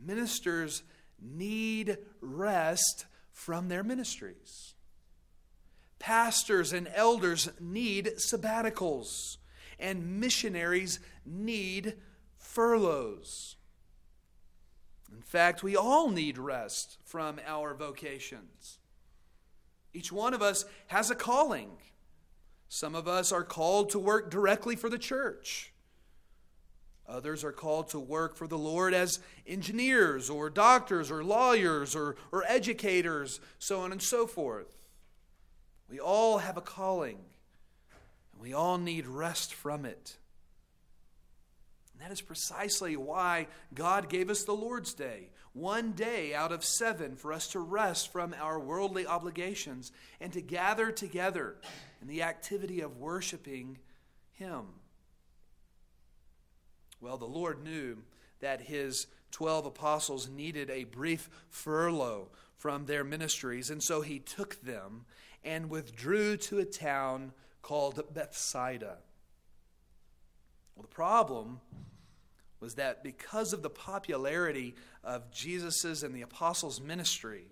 Ministers 0.04 0.82
need 1.22 1.98
rest 2.20 3.06
from 3.30 3.68
their 3.68 3.84
ministries. 3.84 4.74
Pastors 6.00 6.72
and 6.72 6.90
elders 6.92 7.48
need 7.60 8.14
sabbaticals, 8.16 9.36
and 9.78 10.18
missionaries 10.18 10.98
need 11.24 11.94
furloughs. 12.36 13.54
In 15.12 15.22
fact, 15.22 15.62
we 15.62 15.76
all 15.76 16.10
need 16.10 16.38
rest 16.38 16.98
from 17.04 17.40
our 17.46 17.74
vocations. 17.74 18.78
Each 19.92 20.12
one 20.12 20.34
of 20.34 20.42
us 20.42 20.64
has 20.88 21.10
a 21.10 21.16
calling. 21.16 21.70
Some 22.68 22.94
of 22.94 23.08
us 23.08 23.32
are 23.32 23.42
called 23.42 23.90
to 23.90 23.98
work 23.98 24.30
directly 24.30 24.76
for 24.76 24.88
the 24.88 24.98
church. 24.98 25.72
Others 27.08 27.42
are 27.42 27.52
called 27.52 27.88
to 27.88 27.98
work 27.98 28.36
for 28.36 28.46
the 28.46 28.56
Lord 28.56 28.94
as 28.94 29.18
engineers 29.44 30.30
or 30.30 30.48
doctors 30.48 31.10
or 31.10 31.24
lawyers 31.24 31.96
or, 31.96 32.14
or 32.30 32.44
educators, 32.46 33.40
so 33.58 33.80
on 33.80 33.90
and 33.90 34.00
so 34.00 34.28
forth. 34.28 34.76
We 35.88 35.98
all 35.98 36.38
have 36.38 36.56
a 36.56 36.60
calling, 36.60 37.18
and 38.32 38.40
we 38.40 38.52
all 38.52 38.78
need 38.78 39.08
rest 39.08 39.52
from 39.52 39.84
it. 39.84 40.18
And 42.00 42.08
that 42.08 42.14
is 42.14 42.22
precisely 42.22 42.96
why 42.96 43.46
God 43.74 44.08
gave 44.08 44.30
us 44.30 44.44
the 44.44 44.54
Lord's 44.54 44.94
Day, 44.94 45.28
one 45.52 45.92
day 45.92 46.34
out 46.34 46.50
of 46.50 46.64
seven 46.64 47.14
for 47.14 47.30
us 47.30 47.48
to 47.48 47.60
rest 47.60 48.10
from 48.10 48.34
our 48.40 48.58
worldly 48.58 49.06
obligations 49.06 49.92
and 50.18 50.32
to 50.32 50.40
gather 50.40 50.92
together 50.92 51.56
in 52.00 52.08
the 52.08 52.22
activity 52.22 52.80
of 52.80 52.96
worshiping 52.96 53.76
Him. 54.32 54.62
Well, 57.02 57.18
the 57.18 57.26
Lord 57.26 57.62
knew 57.62 57.98
that 58.40 58.62
His 58.62 59.06
12 59.32 59.66
apostles 59.66 60.26
needed 60.26 60.70
a 60.70 60.84
brief 60.84 61.28
furlough 61.50 62.28
from 62.56 62.86
their 62.86 63.04
ministries, 63.04 63.68
and 63.68 63.82
so 63.82 64.00
He 64.00 64.20
took 64.20 64.62
them 64.62 65.04
and 65.44 65.68
withdrew 65.68 66.38
to 66.38 66.60
a 66.60 66.64
town 66.64 67.32
called 67.60 68.02
Bethsaida. 68.14 69.00
Well, 70.74 70.82
the 70.82 70.94
problem 70.94 71.60
was 72.60 72.74
that 72.74 73.02
because 73.02 73.52
of 73.52 73.62
the 73.62 73.70
popularity 73.70 74.74
of 75.02 75.30
Jesus's 75.30 76.02
and 76.02 76.14
the 76.14 76.22
apostles' 76.22 76.80
ministry, 76.80 77.46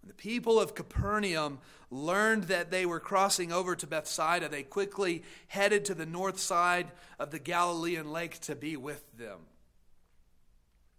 when 0.00 0.08
the 0.08 0.14
people 0.14 0.60
of 0.60 0.74
Capernaum 0.74 1.58
learned 1.90 2.44
that 2.44 2.70
they 2.70 2.86
were 2.86 3.00
crossing 3.00 3.52
over 3.52 3.74
to 3.74 3.86
Bethsaida, 3.86 4.48
they 4.48 4.62
quickly 4.62 5.22
headed 5.48 5.84
to 5.86 5.94
the 5.94 6.06
north 6.06 6.38
side 6.38 6.92
of 7.18 7.30
the 7.30 7.38
Galilean 7.38 8.12
lake 8.12 8.40
to 8.40 8.54
be 8.54 8.76
with 8.76 9.04
them. 9.16 9.40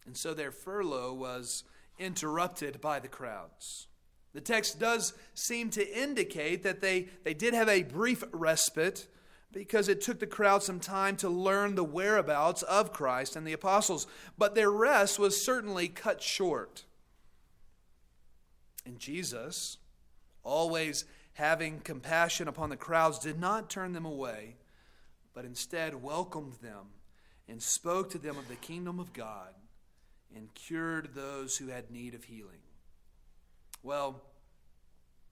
And 0.05 0.17
so 0.17 0.33
their 0.33 0.51
furlough 0.51 1.13
was 1.13 1.63
interrupted 1.97 2.81
by 2.81 2.99
the 2.99 3.07
crowds. 3.07 3.87
The 4.33 4.41
text 4.41 4.79
does 4.79 5.13
seem 5.33 5.69
to 5.71 6.01
indicate 6.01 6.63
that 6.63 6.81
they, 6.81 7.07
they 7.23 7.33
did 7.33 7.53
have 7.53 7.69
a 7.69 7.83
brief 7.83 8.23
respite 8.31 9.07
because 9.55 9.87
it 9.87 10.01
took 10.01 10.19
the 10.19 10.27
crowd 10.27 10.61
some 10.61 10.81
time 10.81 11.15
to 11.15 11.29
learn 11.29 11.75
the 11.75 11.83
whereabouts 11.83 12.61
of 12.63 12.91
Christ 12.91 13.37
and 13.37 13.47
the 13.47 13.53
apostles, 13.53 14.05
but 14.37 14.53
their 14.53 14.69
rest 14.69 15.17
was 15.17 15.41
certainly 15.41 15.87
cut 15.87 16.21
short. 16.21 16.83
And 18.85 18.99
Jesus, 18.99 19.77
always 20.43 21.05
having 21.35 21.79
compassion 21.79 22.49
upon 22.49 22.69
the 22.69 22.75
crowds, 22.75 23.17
did 23.17 23.39
not 23.39 23.69
turn 23.69 23.93
them 23.93 24.03
away, 24.03 24.57
but 25.33 25.45
instead 25.45 26.03
welcomed 26.03 26.55
them 26.61 26.87
and 27.47 27.63
spoke 27.63 28.09
to 28.09 28.17
them 28.17 28.37
of 28.37 28.49
the 28.49 28.55
kingdom 28.55 28.99
of 28.99 29.13
God 29.13 29.53
and 30.35 30.53
cured 30.53 31.11
those 31.15 31.55
who 31.55 31.67
had 31.67 31.89
need 31.89 32.13
of 32.13 32.25
healing. 32.25 32.59
Well, 33.83 34.21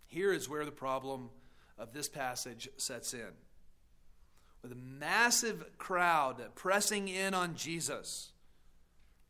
here 0.05 0.31
is 0.31 0.47
where 0.47 0.63
the 0.63 0.71
problem 0.71 1.29
of 1.77 1.91
this 1.91 2.07
passage 2.07 2.69
sets 2.77 3.13
in. 3.13 3.33
With 4.63 4.71
a 4.71 4.75
massive 4.75 5.77
crowd 5.77 6.41
pressing 6.55 7.09
in 7.09 7.33
on 7.33 7.55
Jesus, 7.55 8.31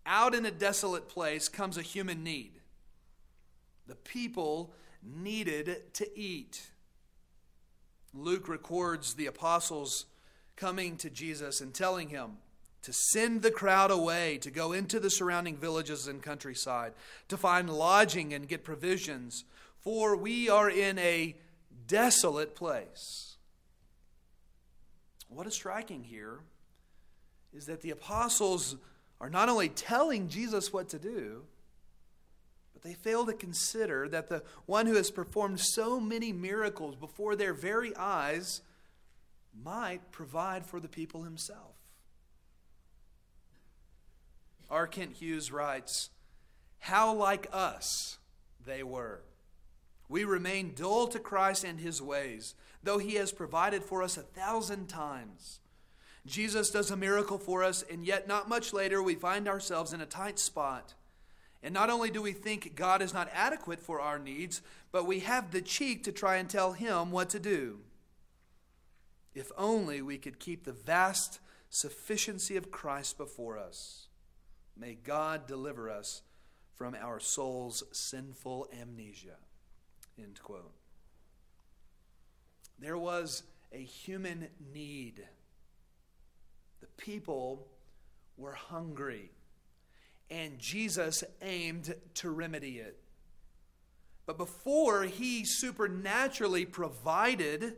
out 0.05 0.35
in 0.35 0.45
a 0.45 0.51
desolate 0.51 1.09
place 1.09 1.49
comes 1.49 1.75
a 1.75 1.81
human 1.81 2.23
need. 2.23 2.51
The 3.87 3.95
people 3.95 4.73
needed 5.03 5.93
to 5.95 6.17
eat. 6.17 6.69
Luke 8.13 8.47
records 8.47 9.15
the 9.15 9.25
apostles 9.25 10.05
coming 10.55 10.97
to 10.97 11.09
Jesus 11.09 11.61
and 11.61 11.73
telling 11.73 12.09
him 12.09 12.37
to 12.83 12.93
send 12.93 13.41
the 13.41 13.51
crowd 13.51 13.89
away, 13.89 14.37
to 14.39 14.51
go 14.51 14.71
into 14.71 14.99
the 14.99 15.09
surrounding 15.09 15.57
villages 15.57 16.07
and 16.07 16.21
countryside, 16.21 16.93
to 17.29 17.37
find 17.37 17.69
lodging 17.69 18.33
and 18.33 18.47
get 18.47 18.63
provisions, 18.63 19.45
for 19.79 20.15
we 20.15 20.49
are 20.49 20.69
in 20.69 20.99
a 20.99 21.35
desolate 21.87 22.55
place. 22.55 23.32
What 25.33 25.47
is 25.47 25.53
striking 25.53 26.03
here 26.03 26.39
is 27.53 27.65
that 27.65 27.81
the 27.81 27.91
apostles 27.91 28.75
are 29.19 29.29
not 29.29 29.49
only 29.49 29.69
telling 29.69 30.27
Jesus 30.27 30.73
what 30.73 30.89
to 30.89 30.99
do, 30.99 31.43
but 32.73 32.83
they 32.83 32.93
fail 32.93 33.25
to 33.25 33.33
consider 33.33 34.07
that 34.09 34.29
the 34.29 34.43
one 34.65 34.85
who 34.85 34.95
has 34.95 35.11
performed 35.11 35.59
so 35.59 35.99
many 35.99 36.31
miracles 36.31 36.95
before 36.95 37.35
their 37.35 37.53
very 37.53 37.95
eyes 37.95 38.61
might 39.63 40.11
provide 40.11 40.65
for 40.65 40.79
the 40.79 40.87
people 40.87 41.23
himself. 41.23 41.75
R. 44.69 44.87
Kent 44.87 45.13
Hughes 45.13 45.51
writes, 45.51 46.09
How 46.79 47.13
like 47.13 47.47
us 47.53 48.17
they 48.65 48.81
were. 48.81 49.21
We 50.09 50.23
remain 50.23 50.73
dull 50.75 51.07
to 51.07 51.19
Christ 51.19 51.63
and 51.63 51.79
his 51.79 52.01
ways, 52.01 52.55
though 52.83 52.97
he 52.97 53.15
has 53.15 53.31
provided 53.31 53.83
for 53.83 54.03
us 54.03 54.17
a 54.17 54.21
thousand 54.21 54.87
times. 54.87 55.59
Jesus 56.25 56.69
does 56.69 56.91
a 56.91 56.97
miracle 56.97 57.37
for 57.37 57.63
us, 57.63 57.83
and 57.89 58.05
yet 58.05 58.27
not 58.27 58.47
much 58.47 58.73
later 58.73 59.01
we 59.01 59.15
find 59.15 59.47
ourselves 59.47 59.93
in 59.93 60.01
a 60.01 60.05
tight 60.05 60.39
spot. 60.39 60.93
And 61.61 61.73
not 61.73 61.89
only 61.89 62.09
do 62.09 62.21
we 62.21 62.33
think 62.33 62.75
God 62.75 63.01
is 63.01 63.13
not 63.13 63.29
adequate 63.33 63.81
for 63.81 63.99
our 63.99 64.19
needs, 64.19 64.61
but 64.91 65.07
we 65.07 65.19
have 65.21 65.51
the 65.51 65.61
cheek 65.61 66.03
to 66.03 66.11
try 66.11 66.35
and 66.35 66.49
tell 66.49 66.73
Him 66.73 67.11
what 67.11 67.29
to 67.29 67.39
do. 67.39 67.79
If 69.33 69.51
only 69.57 70.01
we 70.01 70.17
could 70.17 70.39
keep 70.39 70.63
the 70.63 70.73
vast 70.73 71.39
sufficiency 71.69 72.55
of 72.55 72.71
Christ 72.71 73.17
before 73.17 73.57
us. 73.57 74.07
May 74.77 74.95
God 74.95 75.47
deliver 75.47 75.89
us 75.89 76.21
from 76.75 76.95
our 76.95 77.19
soul's 77.19 77.83
sinful 77.91 78.67
amnesia. 78.79 79.37
End 80.17 80.39
quote. 80.43 80.82
There 82.83 82.97
was 82.97 83.43
a 83.71 83.81
human 83.81 84.49
need. 84.73 85.23
The 86.81 86.87
people 86.97 87.67
were 88.37 88.51
hungry 88.51 89.31
and 90.29 90.59
Jesus 90.59 91.23
aimed 91.41 91.95
to 92.15 92.29
remedy 92.29 92.79
it. 92.79 92.97
But 94.25 94.37
before 94.37 95.03
he 95.03 95.45
supernaturally 95.45 96.65
provided, 96.65 97.75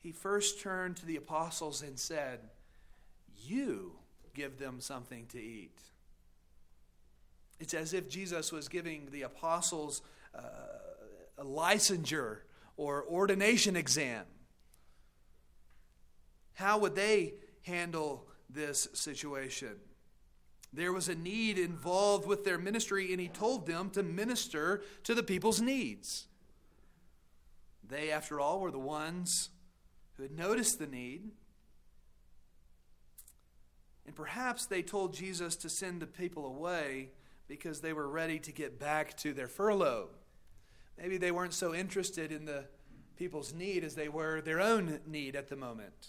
he 0.00 0.12
first 0.12 0.60
turned 0.60 0.96
to 0.96 1.06
the 1.06 1.16
apostles 1.16 1.82
and 1.82 1.98
said, 1.98 2.40
You 3.44 3.92
give 4.34 4.58
them 4.58 4.80
something 4.80 5.26
to 5.32 5.38
eat. 5.38 5.76
It's 7.60 7.74
as 7.74 7.92
if 7.92 8.08
Jesus 8.08 8.50
was 8.50 8.68
giving 8.68 9.08
the 9.10 9.22
apostles 9.22 10.02
uh, 10.34 10.40
a 11.36 11.44
licensure 11.44 12.38
or 12.76 13.04
ordination 13.04 13.76
exam. 13.76 14.24
How 16.54 16.78
would 16.78 16.94
they 16.94 17.34
handle 17.62 18.26
this 18.48 18.88
situation? 18.92 19.76
There 20.72 20.92
was 20.92 21.08
a 21.08 21.14
need 21.14 21.58
involved 21.58 22.26
with 22.26 22.44
their 22.44 22.58
ministry, 22.58 23.12
and 23.12 23.20
he 23.20 23.28
told 23.28 23.66
them 23.66 23.90
to 23.90 24.02
minister 24.02 24.82
to 25.04 25.14
the 25.14 25.22
people's 25.22 25.60
needs. 25.60 26.26
They, 27.86 28.10
after 28.10 28.40
all, 28.40 28.60
were 28.60 28.70
the 28.70 28.78
ones 28.78 29.50
who 30.14 30.22
had 30.22 30.32
noticed 30.32 30.78
the 30.78 30.86
need. 30.86 31.32
And 34.06 34.16
perhaps 34.16 34.66
they 34.66 34.82
told 34.82 35.14
Jesus 35.14 35.56
to 35.56 35.68
send 35.68 36.00
the 36.00 36.06
people 36.06 36.46
away 36.46 37.10
because 37.48 37.80
they 37.80 37.92
were 37.92 38.08
ready 38.08 38.38
to 38.38 38.52
get 38.52 38.78
back 38.78 39.16
to 39.18 39.34
their 39.34 39.48
furlough. 39.48 40.08
Maybe 40.98 41.16
they 41.16 41.30
weren't 41.30 41.54
so 41.54 41.74
interested 41.74 42.30
in 42.32 42.44
the 42.44 42.64
people's 43.16 43.52
need 43.52 43.84
as 43.84 43.94
they 43.94 44.08
were 44.08 44.40
their 44.40 44.60
own 44.60 45.00
need 45.06 45.36
at 45.36 45.48
the 45.48 45.56
moment, 45.56 46.08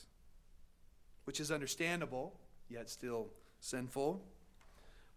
which 1.26 1.40
is 1.40 1.52
understandable, 1.52 2.40
yet 2.70 2.90
still 2.90 3.28
sinful. 3.60 4.22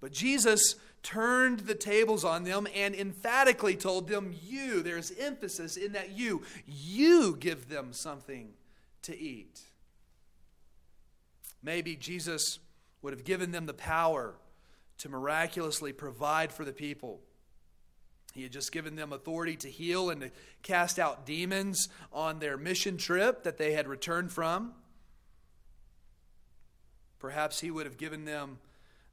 But 0.00 0.12
Jesus 0.12 0.76
turned 1.02 1.60
the 1.60 1.74
tables 1.74 2.24
on 2.24 2.44
them 2.44 2.66
and 2.74 2.94
emphatically 2.94 3.76
told 3.76 4.08
them, 4.08 4.34
You, 4.42 4.82
there's 4.82 5.10
emphasis 5.18 5.76
in 5.76 5.92
that 5.92 6.10
you, 6.10 6.42
you 6.66 7.36
give 7.38 7.68
them 7.68 7.92
something 7.92 8.50
to 9.02 9.18
eat. 9.18 9.60
Maybe 11.62 11.96
Jesus 11.96 12.58
would 13.02 13.12
have 13.12 13.24
given 13.24 13.52
them 13.52 13.66
the 13.66 13.74
power 13.74 14.34
to 14.98 15.08
miraculously 15.08 15.92
provide 15.92 16.52
for 16.52 16.64
the 16.64 16.72
people. 16.72 17.20
He 18.36 18.42
had 18.42 18.52
just 18.52 18.70
given 18.70 18.96
them 18.96 19.14
authority 19.14 19.56
to 19.56 19.70
heal 19.70 20.10
and 20.10 20.20
to 20.20 20.30
cast 20.62 20.98
out 20.98 21.24
demons 21.24 21.88
on 22.12 22.38
their 22.38 22.58
mission 22.58 22.98
trip 22.98 23.44
that 23.44 23.56
they 23.56 23.72
had 23.72 23.88
returned 23.88 24.30
from. 24.30 24.74
Perhaps 27.18 27.60
he 27.60 27.70
would 27.70 27.86
have 27.86 27.96
given 27.96 28.26
them 28.26 28.58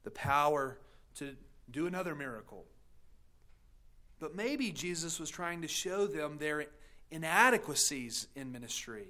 the 0.02 0.10
power 0.10 0.76
to 1.16 1.36
do 1.70 1.86
another 1.86 2.14
miracle. 2.14 2.66
But 4.20 4.36
maybe 4.36 4.70
Jesus 4.70 5.18
was 5.18 5.30
trying 5.30 5.62
to 5.62 5.68
show 5.68 6.06
them 6.06 6.36
their 6.36 6.66
inadequacies 7.10 8.28
in 8.36 8.52
ministry 8.52 9.06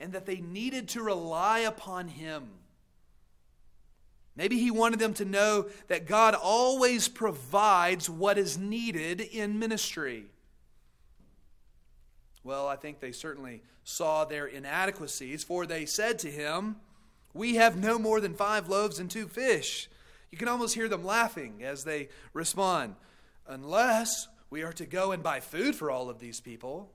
and 0.00 0.14
that 0.14 0.24
they 0.24 0.36
needed 0.36 0.88
to 0.88 1.02
rely 1.02 1.60
upon 1.60 2.08
Him. 2.08 2.48
Maybe 4.38 4.56
He 4.56 4.70
wanted 4.70 5.00
them 5.00 5.14
to 5.14 5.24
know 5.24 5.66
that 5.88 6.06
God 6.06 6.36
always 6.40 7.08
provides 7.08 8.08
what 8.08 8.38
is 8.38 8.56
needed 8.56 9.20
in 9.20 9.58
ministry. 9.58 10.26
Well, 12.44 12.68
I 12.68 12.76
think 12.76 13.00
they 13.00 13.10
certainly 13.10 13.62
saw 13.82 14.24
their 14.24 14.46
inadequacies, 14.46 15.42
for 15.42 15.66
they 15.66 15.86
said 15.86 16.20
to 16.20 16.30
Him, 16.30 16.76
We 17.34 17.56
have 17.56 17.76
no 17.76 17.98
more 17.98 18.20
than 18.20 18.34
five 18.34 18.68
loaves 18.68 19.00
and 19.00 19.10
two 19.10 19.26
fish. 19.26 19.90
You 20.30 20.38
can 20.38 20.46
almost 20.46 20.76
hear 20.76 20.88
them 20.88 21.04
laughing 21.04 21.64
as 21.64 21.82
they 21.82 22.08
respond, 22.32 22.94
unless 23.44 24.28
we 24.50 24.62
are 24.62 24.72
to 24.74 24.86
go 24.86 25.10
and 25.10 25.20
buy 25.20 25.40
food 25.40 25.74
for 25.74 25.90
all 25.90 26.08
of 26.08 26.20
these 26.20 26.40
people. 26.40 26.92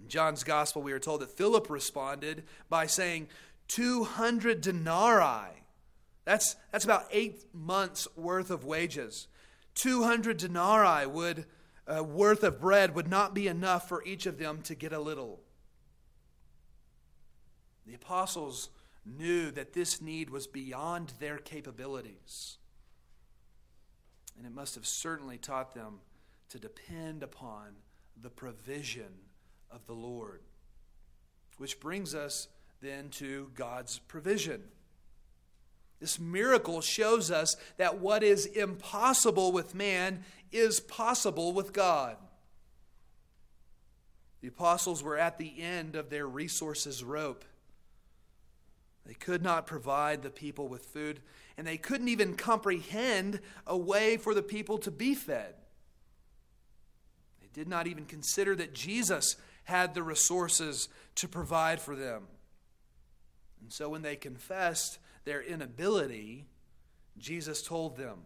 In 0.00 0.08
John's 0.08 0.44
gospel, 0.44 0.82
we 0.82 0.92
are 0.92 1.00
told 1.00 1.20
that 1.22 1.36
Philip 1.36 1.68
responded 1.68 2.44
by 2.68 2.86
saying, 2.86 3.28
200 3.68 4.60
denarii. 4.60 5.62
That's, 6.24 6.56
that's 6.72 6.84
about 6.84 7.06
eight 7.10 7.44
months' 7.54 8.08
worth 8.16 8.50
of 8.50 8.64
wages. 8.64 9.28
200 9.74 10.36
denarii 10.36 11.06
would, 11.06 11.46
uh, 11.86 12.02
worth 12.02 12.42
of 12.42 12.60
bread 12.60 12.94
would 12.94 13.08
not 13.08 13.34
be 13.34 13.46
enough 13.46 13.88
for 13.88 14.04
each 14.04 14.26
of 14.26 14.38
them 14.38 14.60
to 14.62 14.74
get 14.74 14.92
a 14.92 14.98
little. 14.98 15.40
The 17.86 17.94
apostles 17.94 18.70
knew 19.06 19.50
that 19.52 19.72
this 19.72 20.02
need 20.02 20.28
was 20.30 20.46
beyond 20.46 21.14
their 21.18 21.38
capabilities. 21.38 22.58
And 24.36 24.46
it 24.46 24.52
must 24.52 24.74
have 24.74 24.86
certainly 24.86 25.38
taught 25.38 25.74
them 25.74 26.00
to 26.50 26.58
depend 26.58 27.22
upon 27.22 27.76
the 28.20 28.30
provision 28.30 29.14
of 29.70 29.86
the 29.86 29.94
Lord. 29.94 30.42
Which 31.56 31.80
brings 31.80 32.14
us 32.14 32.48
then 32.80 33.08
to 33.10 33.50
God's 33.54 33.98
provision. 33.98 34.62
This 36.00 36.18
miracle 36.18 36.80
shows 36.80 37.30
us 37.30 37.56
that 37.76 37.98
what 37.98 38.22
is 38.22 38.46
impossible 38.46 39.52
with 39.52 39.74
man 39.74 40.24
is 40.52 40.80
possible 40.80 41.52
with 41.52 41.72
God. 41.72 42.16
The 44.40 44.48
apostles 44.48 45.02
were 45.02 45.18
at 45.18 45.38
the 45.38 45.60
end 45.60 45.96
of 45.96 46.10
their 46.10 46.26
resources 46.26 47.02
rope. 47.02 47.44
They 49.04 49.14
could 49.14 49.42
not 49.42 49.66
provide 49.66 50.22
the 50.22 50.30
people 50.30 50.68
with 50.68 50.84
food, 50.84 51.20
and 51.56 51.66
they 51.66 51.78
couldn't 51.78 52.08
even 52.08 52.36
comprehend 52.36 53.40
a 53.66 53.76
way 53.76 54.16
for 54.16 54.34
the 54.34 54.42
people 54.42 54.78
to 54.78 54.90
be 54.90 55.14
fed. 55.14 55.54
They 57.40 57.48
did 57.52 57.66
not 57.66 57.86
even 57.88 58.04
consider 58.04 58.54
that 58.56 58.74
Jesus 58.74 59.36
had 59.64 59.94
the 59.94 60.02
resources 60.02 60.88
to 61.16 61.26
provide 61.26 61.80
for 61.80 61.96
them. 61.96 62.28
And 63.60 63.72
so 63.72 63.88
when 63.88 64.02
they 64.02 64.16
confessed 64.16 64.98
their 65.24 65.42
inability, 65.42 66.46
Jesus 67.18 67.62
told 67.62 67.96
them, 67.96 68.20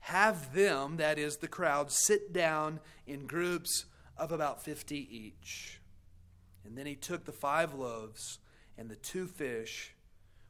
Have 0.00 0.54
them, 0.54 0.96
that 0.96 1.18
is 1.18 1.38
the 1.38 1.48
crowd, 1.48 1.90
sit 1.90 2.32
down 2.32 2.80
in 3.06 3.26
groups 3.26 3.86
of 4.16 4.32
about 4.32 4.62
50 4.62 4.96
each. 4.96 5.80
And 6.64 6.76
then 6.76 6.86
he 6.86 6.96
took 6.96 7.24
the 7.24 7.32
five 7.32 7.74
loaves 7.74 8.38
and 8.76 8.90
the 8.90 8.96
two 8.96 9.26
fish, 9.26 9.94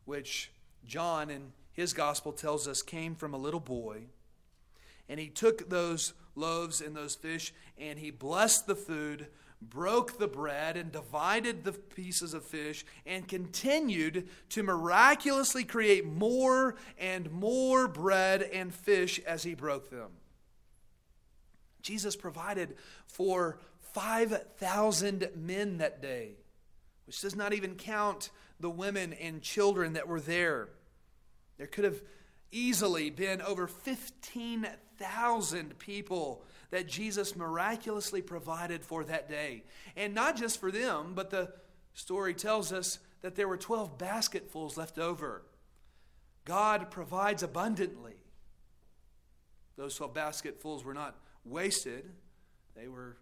which 0.04 0.50
John 0.84 1.30
in 1.30 1.52
his 1.72 1.92
gospel 1.92 2.32
tells 2.32 2.66
us 2.66 2.80
came 2.80 3.14
from 3.14 3.34
a 3.34 3.38
little 3.38 3.60
boy. 3.60 4.04
And 5.08 5.20
he 5.20 5.28
took 5.28 5.68
those 5.68 6.14
loaves 6.34 6.80
and 6.80 6.96
those 6.96 7.14
fish 7.14 7.52
and 7.78 7.98
he 7.98 8.10
blessed 8.10 8.66
the 8.66 8.74
food, 8.74 9.28
broke 9.62 10.18
the 10.18 10.28
bread, 10.28 10.76
and 10.76 10.92
divided 10.92 11.64
the 11.64 11.72
pieces 11.72 12.34
of 12.34 12.44
fish, 12.44 12.84
and 13.06 13.26
continued 13.26 14.28
to 14.50 14.62
miraculously 14.62 15.64
create 15.64 16.04
more 16.04 16.76
and 16.98 17.32
more 17.32 17.88
bread 17.88 18.42
and 18.42 18.74
fish 18.74 19.18
as 19.26 19.42
he 19.42 19.54
broke 19.54 19.88
them. 19.90 20.10
Jesus 21.82 22.16
provided 22.16 22.76
for 23.06 23.58
5,000 23.94 25.30
men 25.36 25.78
that 25.78 26.02
day, 26.02 26.32
which 27.06 27.20
does 27.20 27.34
not 27.34 27.54
even 27.54 27.76
count 27.76 28.28
the 28.60 28.68
women 28.68 29.14
and 29.14 29.40
children 29.40 29.94
that 29.94 30.08
were 30.08 30.20
there. 30.20 30.68
There 31.56 31.66
could 31.66 31.84
have 31.84 32.02
easily 32.50 33.08
been 33.10 33.40
over 33.40 33.66
15,000 33.66 35.78
people 35.78 36.44
that 36.70 36.88
Jesus 36.88 37.36
miraculously 37.36 38.22
provided 38.22 38.84
for 38.84 39.04
that 39.04 39.28
day. 39.28 39.64
And 39.96 40.14
not 40.14 40.36
just 40.36 40.60
for 40.60 40.70
them, 40.70 41.12
but 41.14 41.30
the 41.30 41.52
story 41.94 42.34
tells 42.34 42.72
us 42.72 42.98
that 43.22 43.34
there 43.34 43.48
were 43.48 43.56
12 43.56 43.98
basketfuls 43.98 44.76
left 44.76 44.98
over. 44.98 45.42
God 46.44 46.90
provides 46.90 47.42
abundantly. 47.42 48.14
Those 49.76 49.96
12 49.96 50.14
basketfuls 50.14 50.84
were 50.84 50.94
not 50.94 51.16
wasted, 51.44 52.12
they 52.74 52.88
were 52.88 53.16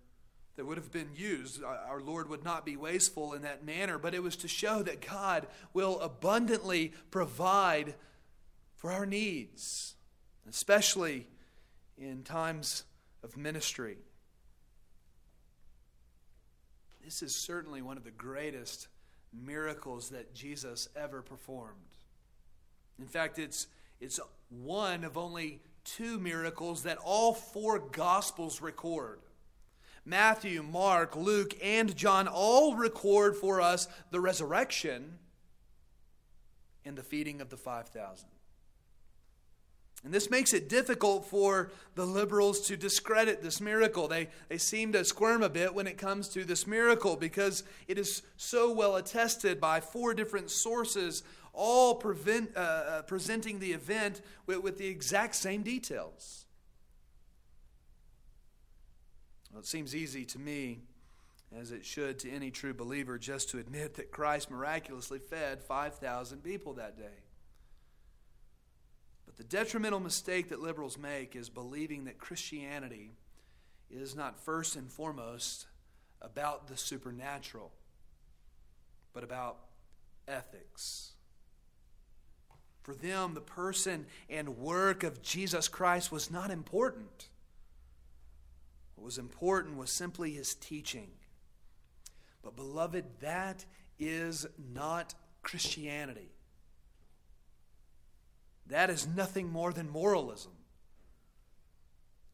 they 0.56 0.62
would 0.62 0.76
have 0.76 0.92
been 0.92 1.10
used. 1.16 1.64
Our 1.64 2.00
Lord 2.00 2.28
would 2.28 2.44
not 2.44 2.64
be 2.64 2.76
wasteful 2.76 3.32
in 3.32 3.42
that 3.42 3.64
manner, 3.64 3.98
but 3.98 4.14
it 4.14 4.22
was 4.22 4.36
to 4.36 4.48
show 4.48 4.82
that 4.84 5.04
God 5.04 5.48
will 5.72 5.98
abundantly 5.98 6.92
provide 7.10 7.94
for 8.76 8.92
our 8.92 9.04
needs, 9.04 9.96
especially 10.48 11.26
in 11.98 12.22
times 12.22 12.84
of 13.24 13.36
ministry. 13.36 13.96
This 17.02 17.22
is 17.22 17.34
certainly 17.34 17.82
one 17.82 17.96
of 17.96 18.04
the 18.04 18.10
greatest 18.10 18.88
miracles 19.32 20.10
that 20.10 20.34
Jesus 20.34 20.88
ever 20.94 21.22
performed. 21.22 21.72
In 22.98 23.06
fact, 23.06 23.38
it's, 23.38 23.66
it's 24.00 24.20
one 24.50 25.04
of 25.04 25.16
only 25.18 25.60
two 25.84 26.18
miracles 26.20 26.84
that 26.84 26.98
all 27.02 27.32
four 27.34 27.78
Gospels 27.78 28.60
record. 28.60 29.20
Matthew, 30.04 30.62
Mark, 30.62 31.16
Luke, 31.16 31.54
and 31.62 31.96
John 31.96 32.28
all 32.28 32.76
record 32.76 33.36
for 33.36 33.60
us 33.60 33.88
the 34.10 34.20
resurrection 34.20 35.18
and 36.84 36.96
the 36.96 37.02
feeding 37.02 37.40
of 37.40 37.48
the 37.48 37.56
5,000. 37.56 38.28
And 40.04 40.12
this 40.12 40.30
makes 40.30 40.52
it 40.52 40.68
difficult 40.68 41.24
for 41.24 41.72
the 41.94 42.04
liberals 42.04 42.60
to 42.68 42.76
discredit 42.76 43.42
this 43.42 43.58
miracle. 43.58 44.06
They, 44.06 44.28
they 44.50 44.58
seem 44.58 44.92
to 44.92 45.02
squirm 45.02 45.42
a 45.42 45.48
bit 45.48 45.74
when 45.74 45.86
it 45.86 45.96
comes 45.96 46.28
to 46.30 46.44
this 46.44 46.66
miracle 46.66 47.16
because 47.16 47.64
it 47.88 47.98
is 47.98 48.22
so 48.36 48.70
well 48.70 48.96
attested 48.96 49.62
by 49.62 49.80
four 49.80 50.12
different 50.12 50.50
sources, 50.50 51.22
all 51.54 51.94
prevent, 51.94 52.54
uh, 52.54 52.60
uh, 52.60 53.02
presenting 53.02 53.60
the 53.60 53.72
event 53.72 54.20
with, 54.44 54.62
with 54.62 54.76
the 54.76 54.86
exact 54.86 55.36
same 55.36 55.62
details. 55.62 56.44
Well, 59.50 59.60
it 59.60 59.66
seems 59.66 59.96
easy 59.96 60.26
to 60.26 60.38
me, 60.38 60.80
as 61.56 61.70
it 61.72 61.86
should 61.86 62.18
to 62.18 62.30
any 62.30 62.50
true 62.50 62.74
believer, 62.74 63.18
just 63.18 63.48
to 63.50 63.58
admit 63.58 63.94
that 63.94 64.10
Christ 64.10 64.50
miraculously 64.50 65.18
fed 65.18 65.62
5,000 65.62 66.42
people 66.42 66.74
that 66.74 66.98
day. 66.98 67.23
But 69.36 69.50
the 69.50 69.56
detrimental 69.56 70.00
mistake 70.00 70.50
that 70.50 70.60
liberals 70.60 70.96
make 70.96 71.34
is 71.34 71.48
believing 71.48 72.04
that 72.04 72.18
Christianity 72.18 73.12
is 73.90 74.14
not 74.14 74.38
first 74.38 74.76
and 74.76 74.90
foremost 74.90 75.66
about 76.22 76.68
the 76.68 76.76
supernatural, 76.76 77.72
but 79.12 79.24
about 79.24 79.58
ethics. 80.28 81.12
For 82.82 82.94
them, 82.94 83.34
the 83.34 83.40
person 83.40 84.06
and 84.28 84.58
work 84.58 85.02
of 85.02 85.22
Jesus 85.22 85.68
Christ 85.68 86.12
was 86.12 86.30
not 86.30 86.50
important. 86.50 87.28
What 88.94 89.04
was 89.04 89.18
important 89.18 89.76
was 89.76 89.90
simply 89.90 90.32
his 90.32 90.54
teaching. 90.54 91.08
But, 92.42 92.56
beloved, 92.56 93.04
that 93.20 93.64
is 93.98 94.46
not 94.72 95.14
Christianity. 95.42 96.33
That 98.68 98.90
is 98.90 99.06
nothing 99.06 99.50
more 99.50 99.72
than 99.72 99.88
moralism. 99.88 100.52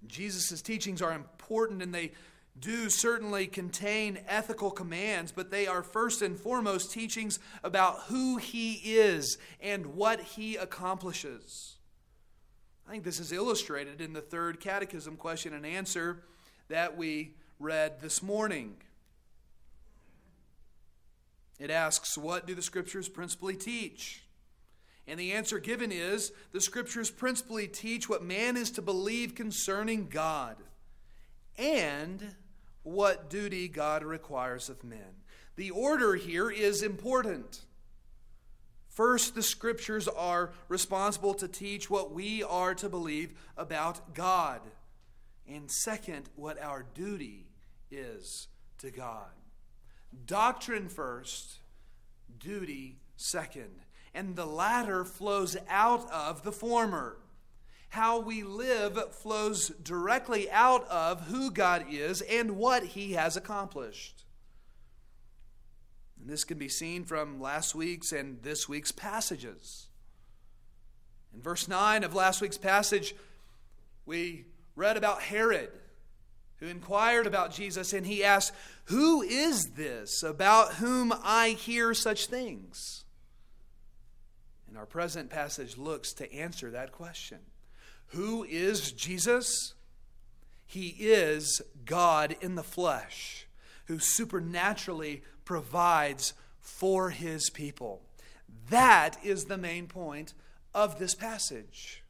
Jesus' 0.06 0.62
teachings 0.62 1.02
are 1.02 1.12
important 1.12 1.82
and 1.82 1.94
they 1.94 2.12
do 2.58 2.90
certainly 2.90 3.46
contain 3.46 4.18
ethical 4.26 4.70
commands, 4.70 5.32
but 5.32 5.50
they 5.50 5.66
are 5.66 5.82
first 5.82 6.20
and 6.20 6.38
foremost 6.38 6.92
teachings 6.92 7.38
about 7.62 8.02
who 8.08 8.36
he 8.36 8.74
is 8.74 9.38
and 9.60 9.94
what 9.94 10.20
he 10.20 10.56
accomplishes. 10.56 11.76
I 12.86 12.90
think 12.90 13.04
this 13.04 13.20
is 13.20 13.32
illustrated 13.32 14.00
in 14.00 14.12
the 14.12 14.20
third 14.20 14.60
catechism 14.60 15.16
question 15.16 15.54
and 15.54 15.64
answer 15.64 16.24
that 16.68 16.96
we 16.96 17.34
read 17.58 18.00
this 18.00 18.22
morning. 18.22 18.76
It 21.58 21.70
asks, 21.70 22.18
What 22.18 22.46
do 22.46 22.54
the 22.54 22.62
scriptures 22.62 23.08
principally 23.08 23.54
teach? 23.54 24.22
And 25.06 25.18
the 25.18 25.32
answer 25.32 25.58
given 25.58 25.90
is 25.90 26.32
the 26.52 26.60
scriptures 26.60 27.10
principally 27.10 27.66
teach 27.66 28.08
what 28.08 28.22
man 28.22 28.56
is 28.56 28.70
to 28.72 28.82
believe 28.82 29.34
concerning 29.34 30.08
God 30.08 30.56
and 31.58 32.34
what 32.82 33.28
duty 33.28 33.68
God 33.68 34.04
requires 34.04 34.68
of 34.68 34.84
men. 34.84 35.24
The 35.56 35.70
order 35.70 36.14
here 36.14 36.50
is 36.50 36.82
important. 36.82 37.60
First, 38.88 39.34
the 39.34 39.42
scriptures 39.42 40.08
are 40.08 40.52
responsible 40.68 41.34
to 41.34 41.48
teach 41.48 41.90
what 41.90 42.12
we 42.12 42.42
are 42.42 42.74
to 42.76 42.88
believe 42.88 43.32
about 43.56 44.14
God. 44.14 44.60
And 45.46 45.70
second, 45.70 46.28
what 46.36 46.60
our 46.60 46.84
duty 46.94 47.46
is 47.90 48.48
to 48.78 48.90
God. 48.90 49.30
Doctrine 50.26 50.88
first, 50.88 51.58
duty 52.38 52.98
second 53.16 53.70
and 54.14 54.36
the 54.36 54.46
latter 54.46 55.04
flows 55.04 55.56
out 55.68 56.10
of 56.10 56.42
the 56.42 56.52
former. 56.52 57.16
How 57.90 58.20
we 58.20 58.42
live 58.42 59.14
flows 59.14 59.68
directly 59.82 60.50
out 60.50 60.86
of 60.88 61.26
who 61.26 61.50
God 61.50 61.86
is 61.90 62.20
and 62.22 62.56
what 62.56 62.84
He 62.84 63.12
has 63.12 63.36
accomplished. 63.36 64.24
And 66.20 66.28
this 66.28 66.44
can 66.44 66.58
be 66.58 66.68
seen 66.68 67.04
from 67.04 67.40
last 67.40 67.74
week's 67.74 68.12
and 68.12 68.42
this 68.42 68.68
week's 68.68 68.92
passages. 68.92 69.88
In 71.34 71.42
verse 71.42 71.66
9 71.66 72.04
of 72.04 72.14
last 72.14 72.40
week's 72.40 72.58
passage, 72.58 73.14
we 74.04 74.44
read 74.76 74.96
about 74.96 75.22
Herod, 75.22 75.70
who 76.56 76.66
inquired 76.66 77.26
about 77.26 77.52
Jesus, 77.52 77.92
and 77.92 78.06
he 78.06 78.22
asked, 78.22 78.52
Who 78.84 79.22
is 79.22 79.70
this 79.76 80.22
about 80.22 80.74
whom 80.74 81.12
I 81.22 81.50
hear 81.50 81.94
such 81.94 82.26
things? 82.26 83.04
And 84.70 84.78
our 84.78 84.86
present 84.86 85.30
passage 85.30 85.76
looks 85.76 86.12
to 86.14 86.32
answer 86.32 86.70
that 86.70 86.92
question. 86.92 87.40
Who 88.10 88.44
is 88.44 88.92
Jesus? 88.92 89.74
He 90.64 90.94
is 91.00 91.60
God 91.84 92.36
in 92.40 92.54
the 92.54 92.62
flesh 92.62 93.48
who 93.86 93.98
supernaturally 93.98 95.24
provides 95.44 96.34
for 96.60 97.10
his 97.10 97.50
people. 97.50 98.02
That 98.68 99.18
is 99.24 99.46
the 99.46 99.58
main 99.58 99.88
point 99.88 100.34
of 100.72 101.00
this 101.00 101.16
passage. 101.16 102.04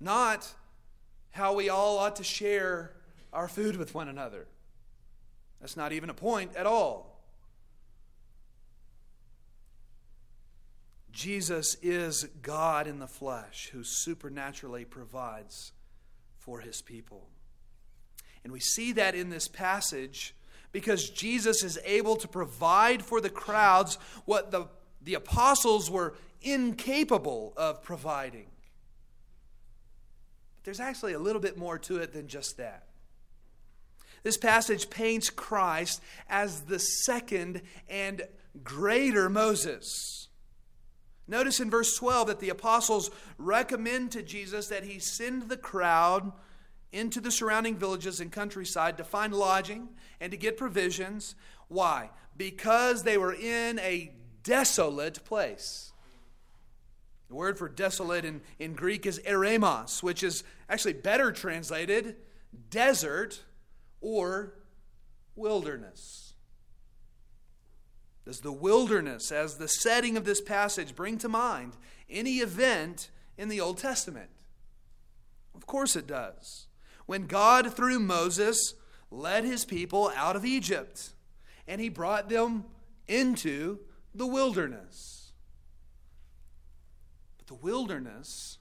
Not 0.00 0.52
how 1.30 1.54
we 1.54 1.68
all 1.68 1.98
ought 1.98 2.16
to 2.16 2.24
share 2.24 2.96
our 3.32 3.46
food 3.46 3.76
with 3.76 3.94
one 3.94 4.08
another. 4.08 4.48
That's 5.60 5.76
not 5.76 5.92
even 5.92 6.10
a 6.10 6.14
point 6.14 6.56
at 6.56 6.66
all. 6.66 7.13
Jesus 11.14 11.76
is 11.80 12.24
God 12.42 12.88
in 12.88 12.98
the 12.98 13.06
flesh 13.06 13.70
who 13.72 13.84
supernaturally 13.84 14.84
provides 14.84 15.70
for 16.38 16.58
his 16.58 16.82
people. 16.82 17.28
And 18.42 18.52
we 18.52 18.58
see 18.58 18.92
that 18.92 19.14
in 19.14 19.30
this 19.30 19.46
passage 19.46 20.34
because 20.72 21.08
Jesus 21.08 21.62
is 21.62 21.78
able 21.84 22.16
to 22.16 22.26
provide 22.26 23.04
for 23.04 23.20
the 23.20 23.30
crowds 23.30 23.96
what 24.24 24.50
the, 24.50 24.66
the 25.02 25.14
apostles 25.14 25.88
were 25.88 26.16
incapable 26.42 27.54
of 27.56 27.80
providing. 27.80 28.46
But 30.56 30.64
there's 30.64 30.80
actually 30.80 31.12
a 31.12 31.20
little 31.20 31.40
bit 31.40 31.56
more 31.56 31.78
to 31.78 31.98
it 31.98 32.12
than 32.12 32.26
just 32.26 32.56
that. 32.56 32.88
This 34.24 34.36
passage 34.36 34.90
paints 34.90 35.30
Christ 35.30 36.02
as 36.28 36.62
the 36.62 36.80
second 36.80 37.62
and 37.88 38.22
greater 38.64 39.30
Moses. 39.30 40.28
Notice 41.26 41.60
in 41.60 41.70
verse 41.70 41.96
12 41.96 42.28
that 42.28 42.40
the 42.40 42.50
apostles 42.50 43.10
recommend 43.38 44.12
to 44.12 44.22
Jesus 44.22 44.68
that 44.68 44.84
he 44.84 44.98
send 44.98 45.48
the 45.48 45.56
crowd 45.56 46.32
into 46.92 47.20
the 47.20 47.30
surrounding 47.30 47.76
villages 47.76 48.20
and 48.20 48.30
countryside 48.30 48.96
to 48.98 49.04
find 49.04 49.34
lodging 49.34 49.88
and 50.20 50.30
to 50.30 50.36
get 50.36 50.56
provisions. 50.56 51.34
Why? 51.68 52.10
Because 52.36 53.02
they 53.02 53.18
were 53.18 53.32
in 53.32 53.78
a 53.80 54.12
desolate 54.42 55.24
place. 55.24 55.92
The 57.28 57.34
word 57.34 57.58
for 57.58 57.68
desolate 57.68 58.24
in, 58.24 58.42
in 58.58 58.74
Greek 58.74 59.06
is 59.06 59.18
eremos, 59.20 60.02
which 60.02 60.22
is 60.22 60.44
actually 60.68 60.92
better 60.92 61.32
translated 61.32 62.16
desert 62.70 63.42
or 64.00 64.54
wilderness. 65.34 66.23
Does 68.24 68.40
the 68.40 68.52
wilderness, 68.52 69.30
as 69.30 69.56
the 69.56 69.68
setting 69.68 70.16
of 70.16 70.24
this 70.24 70.40
passage, 70.40 70.96
bring 70.96 71.18
to 71.18 71.28
mind 71.28 71.76
any 72.08 72.38
event 72.38 73.10
in 73.36 73.48
the 73.48 73.60
Old 73.60 73.78
Testament? 73.78 74.30
Of 75.54 75.66
course 75.66 75.94
it 75.94 76.06
does. 76.06 76.66
When 77.06 77.26
God, 77.26 77.74
through 77.74 78.00
Moses, 78.00 78.74
led 79.10 79.44
his 79.44 79.64
people 79.64 80.10
out 80.16 80.36
of 80.36 80.44
Egypt 80.44 81.10
and 81.66 81.80
he 81.80 81.88
brought 81.88 82.28
them 82.28 82.64
into 83.06 83.78
the 84.14 84.26
wilderness. 84.26 85.32
But 87.38 87.46
the 87.46 87.54
wilderness, 87.54 88.58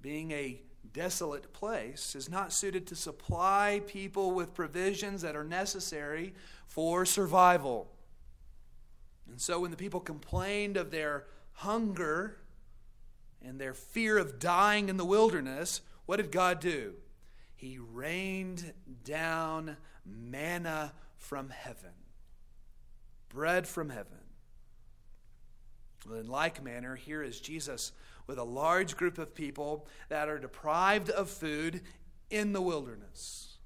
being 0.00 0.30
a 0.30 0.60
desolate 0.92 1.52
place, 1.52 2.14
is 2.14 2.28
not 2.28 2.52
suited 2.52 2.86
to 2.88 2.96
supply 2.96 3.82
people 3.86 4.32
with 4.32 4.54
provisions 4.54 5.22
that 5.22 5.36
are 5.36 5.44
necessary 5.44 6.34
for 6.66 7.04
survival. 7.04 7.93
And 9.28 9.40
so 9.40 9.60
when 9.60 9.70
the 9.70 9.76
people 9.76 10.00
complained 10.00 10.76
of 10.76 10.90
their 10.90 11.24
hunger 11.52 12.36
and 13.42 13.60
their 13.60 13.74
fear 13.74 14.18
of 14.18 14.38
dying 14.38 14.88
in 14.88 14.96
the 14.96 15.04
wilderness, 15.04 15.80
what 16.06 16.16
did 16.16 16.30
God 16.30 16.60
do? 16.60 16.94
He 17.56 17.78
rained 17.78 18.72
down 19.04 19.76
manna 20.04 20.92
from 21.16 21.48
heaven, 21.48 21.92
bread 23.28 23.66
from 23.66 23.88
heaven. 23.88 24.18
Well, 26.06 26.20
in 26.20 26.28
like 26.28 26.62
manner, 26.62 26.96
here 26.96 27.22
is 27.22 27.40
Jesus 27.40 27.92
with 28.26 28.38
a 28.38 28.44
large 28.44 28.96
group 28.96 29.18
of 29.18 29.34
people 29.34 29.86
that 30.08 30.28
are 30.28 30.38
deprived 30.38 31.10
of 31.10 31.30
food 31.30 31.80
in 32.30 32.52
the 32.52 32.60
wilderness. 32.60 33.56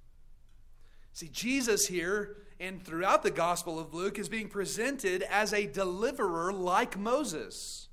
See, 1.13 1.29
Jesus 1.29 1.89
here 1.89 2.37
and 2.61 2.85
throughout 2.85 3.23
the 3.23 3.31
Gospel 3.31 3.79
of 3.79 3.95
Luke 3.95 4.19
is 4.19 4.29
being 4.29 4.49
presented 4.49 5.23
as 5.23 5.53
a 5.53 5.67
deliverer 5.67 6.53
like 6.53 6.99
Moses. 6.99 7.89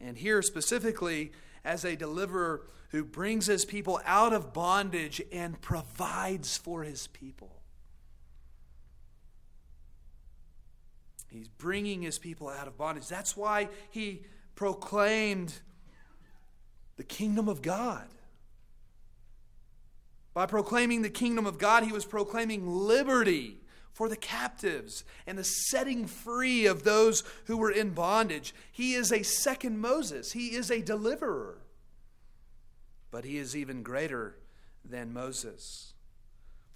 And 0.00 0.16
here 0.16 0.42
specifically 0.42 1.32
as 1.64 1.84
a 1.84 1.96
deliverer 1.96 2.62
who 2.90 3.04
brings 3.04 3.46
his 3.46 3.64
people 3.64 4.00
out 4.04 4.32
of 4.32 4.52
bondage 4.52 5.22
and 5.32 5.60
provides 5.60 6.56
for 6.56 6.82
his 6.82 7.06
people. 7.08 7.50
He's 11.30 11.48
bringing 11.48 12.02
his 12.02 12.18
people 12.18 12.48
out 12.48 12.66
of 12.66 12.78
bondage. 12.78 13.06
That's 13.06 13.36
why 13.36 13.68
he 13.90 14.22
proclaimed 14.54 15.52
the 16.96 17.04
kingdom 17.04 17.48
of 17.48 17.62
God. 17.62 18.08
By 20.34 20.46
proclaiming 20.46 21.02
the 21.02 21.10
kingdom 21.10 21.46
of 21.46 21.58
God, 21.58 21.84
he 21.84 21.92
was 21.92 22.04
proclaiming 22.04 22.66
liberty 22.66 23.58
for 23.92 24.08
the 24.08 24.16
captives 24.16 25.04
and 25.26 25.36
the 25.36 25.44
setting 25.44 26.06
free 26.06 26.66
of 26.66 26.84
those 26.84 27.24
who 27.46 27.56
were 27.56 27.70
in 27.70 27.90
bondage. 27.90 28.54
He 28.70 28.94
is 28.94 29.12
a 29.12 29.22
second 29.22 29.78
Moses, 29.78 30.32
he 30.32 30.54
is 30.54 30.70
a 30.70 30.82
deliverer. 30.82 31.58
But 33.10 33.24
he 33.24 33.38
is 33.38 33.56
even 33.56 33.82
greater 33.82 34.36
than 34.84 35.12
Moses. 35.12 35.94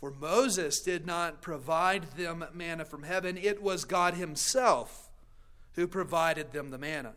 For 0.01 0.11
Moses 0.11 0.81
did 0.81 1.07
not 1.07 1.43
provide 1.43 2.13
them 2.17 2.45
manna 2.53 2.85
from 2.85 3.05
heaven, 3.05 3.37
it 3.37 3.63
was 3.63 3.85
God 3.85 4.15
Himself 4.15 5.11
who 5.75 5.87
provided 5.87 6.53
them 6.53 6.71
the 6.71 6.79
manna. 6.79 7.15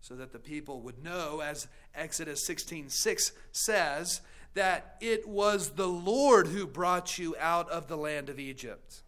So 0.00 0.14
that 0.16 0.32
the 0.32 0.38
people 0.38 0.80
would 0.82 1.02
know, 1.02 1.40
as 1.40 1.68
Exodus 1.94 2.46
16 2.46 2.90
6 2.90 3.32
says, 3.52 4.20
that 4.56 4.96
it 5.02 5.28
was 5.28 5.70
the 5.70 5.86
Lord 5.86 6.48
who 6.48 6.66
brought 6.66 7.18
you 7.18 7.36
out 7.38 7.70
of 7.70 7.88
the 7.88 7.96
land 7.96 8.30
of 8.30 8.40
Egypt. 8.40 9.02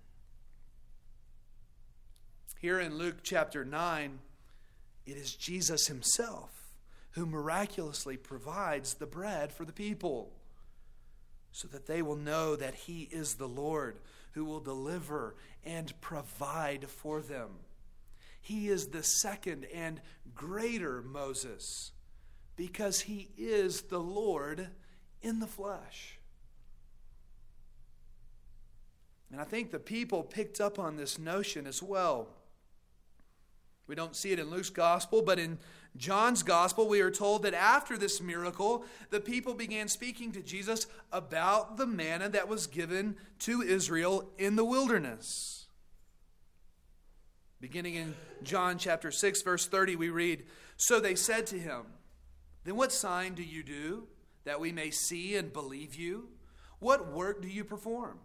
Here 2.61 2.79
in 2.79 2.99
Luke 2.99 3.17
chapter 3.23 3.65
9, 3.65 4.19
it 5.07 5.17
is 5.17 5.35
Jesus 5.35 5.87
himself 5.87 6.51
who 7.13 7.25
miraculously 7.25 8.19
provides 8.19 8.95
the 8.95 9.07
bread 9.07 9.51
for 9.51 9.65
the 9.65 9.73
people 9.73 10.35
so 11.51 11.67
that 11.69 11.87
they 11.87 12.03
will 12.03 12.17
know 12.17 12.55
that 12.55 12.75
he 12.75 13.09
is 13.11 13.35
the 13.35 13.49
Lord 13.49 13.97
who 14.33 14.45
will 14.45 14.61
deliver 14.61 15.35
and 15.65 15.99
provide 16.03 16.91
for 16.91 17.23
them. 17.23 17.49
He 18.39 18.69
is 18.69 18.89
the 18.89 19.03
second 19.03 19.67
and 19.75 20.03
greater 20.35 21.01
Moses 21.01 21.93
because 22.55 23.01
he 23.01 23.31
is 23.39 23.83
the 23.83 24.01
Lord 24.01 24.69
in 25.23 25.41
the 25.41 25.47
flesh. 25.47 26.19
And 29.31 29.41
I 29.41 29.45
think 29.45 29.71
the 29.71 29.79
people 29.79 30.23
picked 30.23 30.61
up 30.61 30.79
on 30.79 30.97
this 30.97 31.19
notion 31.19 31.67
as 31.67 31.83
well. 31.83 32.29
We 33.87 33.95
don't 33.95 34.17
see 34.17 34.33
it 34.33 34.39
in 34.39 34.51
Luke's 34.51 34.71
gospel, 34.71 35.23
but 35.23 35.39
in 35.39 35.59
John's 35.97 36.43
gospel, 36.43 36.89
we 36.89 37.01
are 37.01 37.11
told 37.11 37.43
that 37.43 37.55
after 37.55 37.97
this 37.97 38.21
miracle, 38.21 38.85
the 39.11 39.21
people 39.21 39.55
began 39.55 39.89
speaking 39.89 40.31
to 40.33 40.43
Jesus 40.43 40.87
about 41.11 41.77
the 41.77 41.87
manna 41.87 42.29
that 42.29 42.49
was 42.49 42.67
given 42.67 43.17
to 43.41 43.63
Israel 43.63 44.31
in 44.39 44.57
the 44.57 44.65
wilderness. 44.65 45.67
Beginning 47.61 47.97
in 47.97 48.15
John 48.43 48.79
chapter 48.79 49.11
6, 49.11 49.43
verse 49.43 49.67
30, 49.67 49.97
we 49.97 50.11
read 50.11 50.45
So 50.77 51.01
they 51.01 51.15
said 51.15 51.47
to 51.49 51.59
him, 51.59 51.83
Then 52.65 52.77
what 52.77 52.93
sign 52.93 53.35
do 53.35 53.43
you 53.43 53.63
do? 53.63 54.07
That 54.49 54.61
we 54.61 54.73
may 54.73 54.91
see 54.91 55.37
and 55.37 55.53
believe 55.53 55.95
you? 55.95 56.27
What 56.79 57.13
work 57.13 57.43
do 57.43 57.49
you 57.49 57.65
perform? 57.65 58.19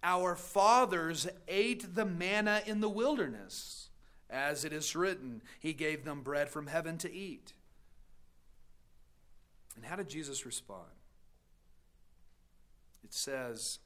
Our 0.00 0.36
fathers 0.36 1.26
ate 1.48 1.96
the 1.96 2.04
manna 2.04 2.62
in 2.64 2.80
the 2.80 2.88
wilderness, 2.88 3.88
as 4.30 4.64
it 4.64 4.72
is 4.72 4.94
written, 4.94 5.42
He 5.58 5.72
gave 5.72 6.04
them 6.04 6.22
bread 6.22 6.48
from 6.48 6.68
heaven 6.68 6.96
to 6.98 7.12
eat. 7.12 7.54
And 9.74 9.84
how 9.84 9.96
did 9.96 10.08
Jesus 10.08 10.46
respond? 10.46 10.92
It 13.02 13.12
says, 13.12 13.80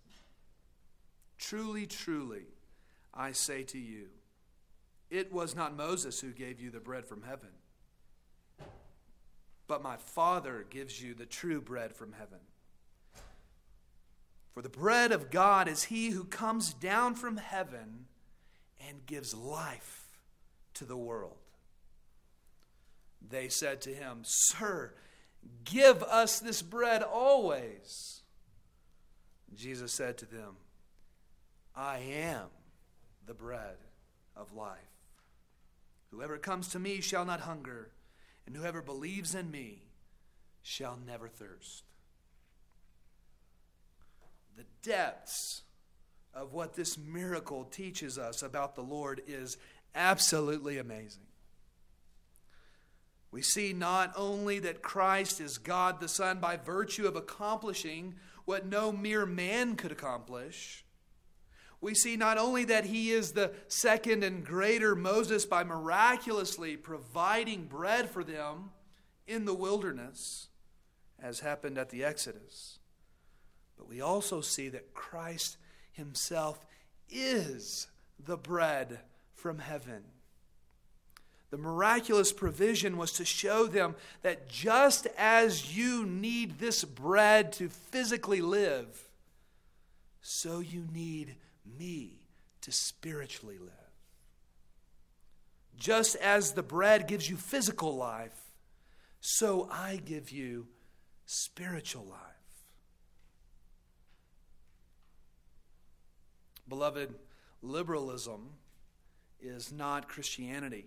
Truly, 1.38 1.87
truly, 1.87 2.49
I 3.14 3.33
say 3.33 3.62
to 3.62 3.79
you, 3.79 4.09
it 5.09 5.33
was 5.33 5.57
not 5.57 5.75
Moses 5.75 6.21
who 6.21 6.33
gave 6.33 6.61
you 6.61 6.69
the 6.69 6.81
bread 6.81 7.07
from 7.07 7.23
heaven 7.23 7.49
but 9.68 9.83
my 9.83 9.96
Father 9.96 10.66
gives 10.68 11.02
you 11.02 11.14
the 11.14 11.26
true 11.26 11.61
bread 11.61 11.94
from 11.94 12.12
heaven. 12.12 12.38
For 14.55 14.62
the 14.62 14.68
bread 14.68 15.12
of 15.12 15.31
God 15.31 15.68
is 15.68 15.85
he 15.85 16.11
who 16.11 16.24
comes 16.24 16.72
down 16.72 17.14
from 17.14 17.37
heaven 17.37 18.07
and 18.88 19.05
gives 19.07 19.35
life 19.35 20.18
to 20.74 20.85
the 20.85 20.96
world. 20.96 21.37
They 23.29 23.48
said 23.48 23.81
to 23.83 23.90
him, 23.90 24.20
Sir, 24.22 24.94
give 25.64 26.02
us 26.02 26.38
this 26.40 26.62
bread 26.62 27.02
always. 27.02 28.22
Jesus 29.55 29.92
said 29.92 30.18
to 30.18 30.26
them, 30.26 30.57
I 31.74 31.98
am 31.98 32.46
the 33.26 33.35
bread 33.35 33.76
of 34.37 34.55
life. 34.55 34.79
Whoever 36.11 36.38
comes 36.38 36.68
to 36.68 36.79
me 36.79 37.00
shall 37.00 37.24
not 37.24 37.40
hunger 37.40 37.90
and 38.47 38.57
whoever 38.57 38.81
believes 38.81 39.35
in 39.35 39.51
me 39.51 39.83
shall 40.63 40.99
never 41.07 41.29
thirst. 41.29 41.85
The 44.57 44.65
depths 44.83 45.63
of 46.33 46.53
what 46.53 46.75
this 46.75 46.97
miracle 46.97 47.65
teaches 47.65 48.19
us 48.19 48.43
about 48.43 48.75
the 48.75 48.83
Lord 48.83 49.23
is 49.27 49.59
absolutely 49.95 50.79
amazing. 50.79 51.23
We 53.31 53.43
see 53.43 53.75
not 53.75 54.13
only 54.17 54.61
that 54.61 54.81
Christ 54.81 55.41
is 55.41 55.59
God 55.59 56.01
the 56.01 56.09
Son 56.09 56.39
by 56.39 56.57
virtue 56.57 57.07
of 57.07 57.17
accomplishing 57.17 58.15
what 58.47 58.65
no 58.65 58.93
mere 58.93 59.27
man 59.27 59.77
could 59.77 59.93
accomplish, 59.93 60.86
We 61.81 61.95
see 61.95 62.17
not 62.17 62.39
only 62.39 62.65
that 62.65 62.87
he 62.87 63.11
is 63.11 63.33
the 63.33 63.53
second 63.69 64.25
and 64.25 64.45
greater 64.45 64.97
Moses 64.97 65.45
by 65.45 65.62
miraculously 65.62 66.77
providing 66.77 67.67
bread 67.67 68.11
for 68.11 68.25
them 68.25 68.71
in 69.27 69.45
the 69.45 69.55
wilderness, 69.55 70.49
as 71.23 71.41
happened 71.41 71.79
at 71.79 71.91
the 71.91 72.05
Exodus, 72.05 72.79
but 73.77 73.89
we 73.89 74.01
also 74.01 74.41
see 74.41 74.69
that 74.71 74.95
Christ 74.95 75.59
himself 75.93 76.65
is 77.11 77.89
the 78.19 78.37
bread 78.37 79.01
from 79.35 79.59
heaven. 79.59 80.03
The 81.51 81.59
miraculous 81.59 82.33
provision 82.33 82.97
was 82.97 83.12
to 83.12 83.25
show 83.25 83.67
them 83.67 83.95
that 84.23 84.49
just 84.49 85.07
as 85.17 85.77
you 85.77 86.05
need 86.05 86.59
this 86.59 86.85
bread 86.85 87.53
to 87.55 87.69
physically 87.69 88.41
live, 88.41 89.09
so 90.21 90.59
you 90.59 90.87
need 90.93 91.37
me 91.79 92.20
to 92.62 92.72
spiritually 92.72 93.59
live. 93.59 93.70
Just 95.76 96.16
as 96.16 96.52
the 96.52 96.62
bread 96.62 97.07
gives 97.07 97.29
you 97.29 97.37
physical 97.37 97.94
life, 97.94 98.52
so 99.20 99.68
I 99.70 100.00
give 100.05 100.31
you 100.31 100.68
spiritual 101.26 102.05
life. 102.05 102.20
Beloved, 106.68 107.14
liberalism 107.62 108.48
is 109.40 109.72
not 109.72 110.09
Christianity 110.09 110.87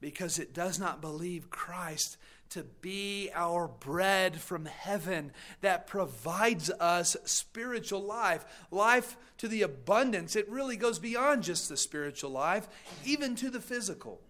because 0.00 0.38
it 0.38 0.54
does 0.54 0.78
not 0.78 1.00
believe 1.00 1.50
Christ 1.50 2.16
to 2.50 2.64
be 2.80 3.30
our 3.34 3.68
bread 3.68 4.40
from 4.40 4.66
heaven 4.66 5.32
that 5.60 5.86
provides 5.86 6.70
us 6.70 7.16
spiritual 7.24 8.02
life. 8.02 8.44
Life 8.70 9.16
to 9.38 9.48
the 9.48 9.62
abundance. 9.62 10.36
It 10.36 10.48
really 10.48 10.76
goes 10.76 10.98
beyond 10.98 11.42
just 11.42 11.68
the 11.68 11.76
spiritual 11.76 12.30
life, 12.30 12.68
even 13.04 13.34
to 13.36 13.50
the 13.50 13.60
physical, 13.60 14.20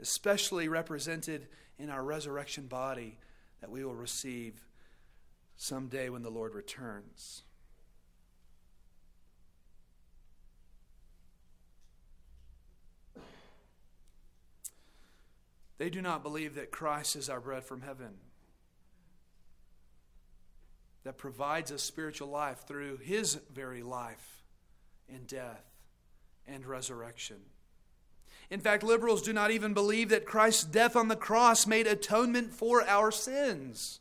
especially 0.00 0.68
represented 0.68 1.48
in 1.78 1.90
our 1.90 2.02
resurrection 2.02 2.66
body 2.66 3.18
that 3.60 3.70
we 3.70 3.84
will 3.84 3.94
receive 3.94 4.66
someday 5.56 6.08
when 6.08 6.22
the 6.22 6.30
Lord 6.30 6.54
returns. 6.54 7.42
They 15.78 15.90
do 15.90 16.02
not 16.02 16.22
believe 16.22 16.54
that 16.54 16.70
Christ 16.70 17.16
is 17.16 17.28
our 17.28 17.40
bread 17.40 17.64
from 17.64 17.80
heaven, 17.80 18.14
that 21.04 21.18
provides 21.18 21.72
us 21.72 21.82
spiritual 21.82 22.28
life 22.28 22.66
through 22.66 22.98
his 22.98 23.38
very 23.52 23.82
life 23.82 24.42
and 25.12 25.26
death 25.26 25.64
and 26.46 26.64
resurrection. 26.64 27.38
In 28.50 28.60
fact, 28.60 28.82
liberals 28.82 29.22
do 29.22 29.32
not 29.32 29.50
even 29.50 29.72
believe 29.72 30.10
that 30.10 30.26
Christ's 30.26 30.64
death 30.64 30.94
on 30.94 31.08
the 31.08 31.16
cross 31.16 31.66
made 31.66 31.86
atonement 31.86 32.52
for 32.52 32.86
our 32.86 33.10
sins 33.10 34.00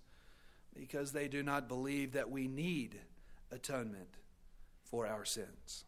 because 0.77 1.11
they 1.11 1.27
do 1.27 1.41
not 1.41 1.67
believe 1.67 2.13
that 2.13 2.29
we 2.29 2.47
need 2.47 2.99
atonement 3.51 4.17
for 4.83 5.07
our 5.07 5.23
sins. 5.23 5.85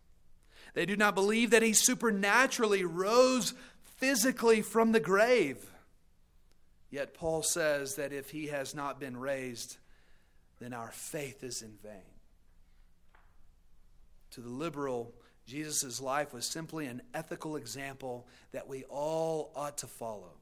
They 0.73 0.85
do 0.85 0.95
not 0.95 1.13
believe 1.13 1.49
that 1.49 1.61
he 1.61 1.73
supernaturally 1.73 2.83
rose 2.83 3.53
physically 3.83 4.61
from 4.61 4.91
the 4.91 4.99
grave 4.99 5.72
Yet 6.93 7.15
Paul 7.15 7.41
says 7.41 7.95
that 7.95 8.13
if 8.13 8.29
he 8.29 8.49
has 8.49 8.75
not 8.75 8.99
been 8.99 9.17
raised, 9.17 9.77
then 10.59 10.73
our 10.73 10.91
faith 10.91 11.43
is 11.43 11.63
in 11.63 11.73
vain. 11.81 12.19
To 14.33 14.41
the 14.41 14.49
liberal, 14.49 15.11
Jesus' 15.47 15.99
life 15.99 16.35
was 16.35 16.45
simply 16.45 16.85
an 16.85 17.01
ethical 17.11 17.55
example 17.55 18.27
that 18.51 18.67
we 18.67 18.83
all 18.91 19.51
ought 19.55 19.79
to 19.79 19.87
follow. 19.87 20.33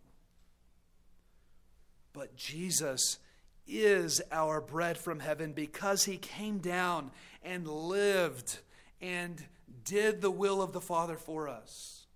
But 2.12 2.36
Jesus 2.36 3.18
is 3.66 4.22
our 4.30 4.60
bread 4.60 4.98
from 4.98 5.22
heaven 5.22 5.54
because 5.54 6.04
he 6.04 6.18
came 6.18 6.58
down 6.58 7.12
and 7.42 7.66
lived 7.66 8.60
and 9.00 9.42
did 9.86 10.20
the 10.20 10.30
will 10.30 10.62
of 10.62 10.74
the 10.74 10.82
Father 10.82 11.16
for 11.16 11.48
us. 11.48 12.08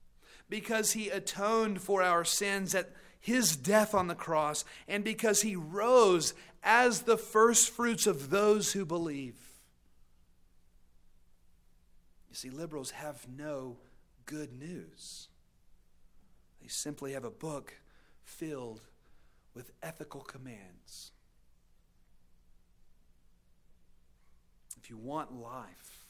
Because 0.50 0.92
he 0.92 1.08
atoned 1.08 1.82
for 1.82 2.04
our 2.04 2.26
sins 2.26 2.76
at 2.76 2.92
his 3.26 3.56
death 3.56 3.96
on 3.96 4.06
the 4.06 4.14
cross 4.14 4.64
and 4.88 5.04
because 5.04 5.42
he 5.42 5.56
rose 5.56 6.36
as 6.64 7.02
the 7.02 7.18
first 7.18 7.72
fruits 7.72 8.06
of 8.06 8.30
those 8.30 8.74
who 8.74 8.86
believe. 8.86 9.34
You 12.30 12.36
see, 12.36 12.52
liberals 12.52 12.92
have 12.92 13.26
no 13.28 13.78
good 14.28 14.54
news. 14.54 15.28
They 16.62 16.68
simply 16.68 17.14
have 17.14 17.24
a 17.24 17.32
book 17.32 17.74
filled 18.24 18.82
with 19.56 19.72
ethical 19.82 20.22
commands. 20.22 21.12
If 24.78 24.92
you 24.92 24.98
want 24.98 25.34
life, 25.34 26.06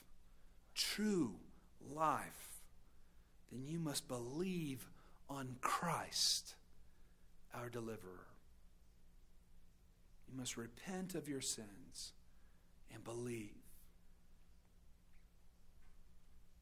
true 0.73 1.35
life, 1.93 2.59
then 3.53 3.63
you 3.65 3.79
must 3.79 4.09
believe 4.09 4.89
on 5.29 5.55
Christ 5.61 6.55
our 7.57 7.69
deliverer. 7.69 8.27
You 10.27 10.37
must 10.37 10.57
repent 10.57 11.15
of 11.15 11.27
your 11.29 11.41
sins 11.41 12.13
and 12.93 13.03
believe. 13.03 13.51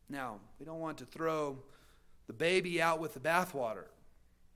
Now, 0.10 0.40
we 0.60 0.66
don't 0.66 0.80
want 0.80 0.98
to 1.00 1.06
throw 1.06 1.58
the 2.28 2.34
baby 2.34 2.82
out 2.82 3.00
with 3.00 3.14
the 3.14 3.20
bathwater. 3.20 3.86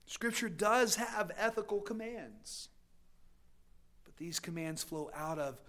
Scripture 0.06 0.48
does 0.48 0.96
have 0.96 1.32
ethical 1.36 1.80
commands, 1.80 2.68
but 4.04 4.16
these 4.16 4.38
commands 4.38 4.82
flow 4.82 5.10
out 5.14 5.38
of 5.38 5.60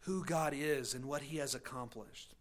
who 0.00 0.24
God 0.24 0.52
is 0.54 0.94
and 0.94 1.04
what 1.04 1.22
He 1.22 1.38
has 1.38 1.54
accomplished. 1.54 2.34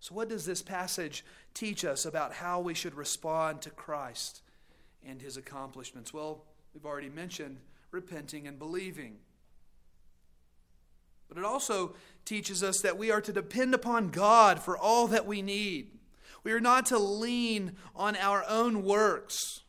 So, 0.00 0.14
what 0.14 0.28
does 0.28 0.44
this 0.44 0.62
passage 0.62 1.24
teach 1.54 1.84
us 1.84 2.04
about 2.04 2.34
how 2.34 2.60
we 2.60 2.74
should 2.74 2.94
respond 2.94 3.62
to 3.62 3.70
Christ 3.70 4.42
and 5.06 5.20
His 5.20 5.36
accomplishments? 5.36 6.12
Well, 6.12 6.44
We've 6.74 6.86
already 6.86 7.08
mentioned 7.08 7.58
repenting 7.90 8.46
and 8.46 8.58
believing. 8.58 9.16
But 11.28 11.38
it 11.38 11.44
also 11.44 11.94
teaches 12.24 12.62
us 12.62 12.80
that 12.80 12.98
we 12.98 13.10
are 13.10 13.20
to 13.20 13.32
depend 13.32 13.74
upon 13.74 14.08
God 14.08 14.60
for 14.60 14.76
all 14.76 15.06
that 15.08 15.26
we 15.26 15.42
need. 15.42 15.90
We 16.42 16.52
are 16.52 16.60
not 16.60 16.86
to 16.86 16.98
lean 16.98 17.76
on 17.94 18.16
our 18.16 18.44
own 18.48 18.82
works, 18.82 19.62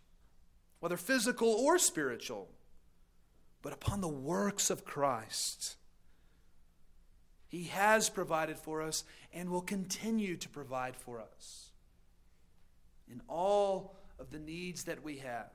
whether 0.79 0.97
physical 0.97 1.49
or 1.49 1.77
spiritual, 1.77 2.49
but 3.61 3.73
upon 3.73 4.01
the 4.01 4.07
works 4.07 4.69
of 4.69 4.85
Christ. 4.85 5.75
He 7.49 7.63
has 7.65 8.09
provided 8.09 8.57
for 8.57 8.81
us 8.81 9.03
and 9.33 9.49
will 9.49 9.61
continue 9.61 10.37
to 10.37 10.47
provide 10.47 10.95
for 10.95 11.19
us 11.19 11.71
in 13.11 13.21
all 13.27 13.95
of 14.19 14.29
the 14.29 14.39
needs 14.39 14.83
that 14.83 15.03
we 15.03 15.17
have. 15.17 15.49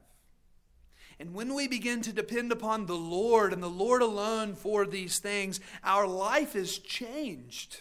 And 1.18 1.34
when 1.34 1.54
we 1.54 1.68
begin 1.68 2.02
to 2.02 2.12
depend 2.12 2.50
upon 2.50 2.86
the 2.86 2.96
Lord 2.96 3.52
and 3.52 3.62
the 3.62 3.68
Lord 3.68 4.02
alone 4.02 4.54
for 4.54 4.84
these 4.84 5.18
things, 5.18 5.60
our 5.84 6.06
life 6.06 6.56
is 6.56 6.78
changed. 6.78 7.80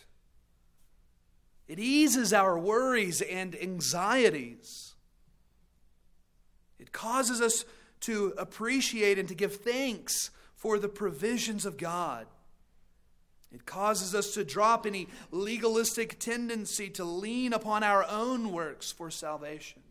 It 1.67 1.79
eases 1.79 2.33
our 2.33 2.57
worries 2.59 3.21
and 3.21 3.55
anxieties. 3.59 4.93
It 6.79 6.91
causes 6.91 7.41
us 7.41 7.65
to 8.01 8.33
appreciate 8.37 9.17
and 9.17 9.27
to 9.29 9.35
give 9.35 9.55
thanks 9.55 10.29
for 10.55 10.77
the 10.77 10.89
provisions 10.89 11.65
of 11.65 11.77
God. 11.77 12.27
It 13.51 13.65
causes 13.65 14.13
us 14.13 14.33
to 14.33 14.43
drop 14.43 14.85
any 14.85 15.07
legalistic 15.31 16.19
tendency 16.19 16.89
to 16.91 17.03
lean 17.03 17.53
upon 17.53 17.83
our 17.83 18.03
own 18.09 18.51
works 18.51 18.91
for 18.91 19.09
salvation. 19.11 19.81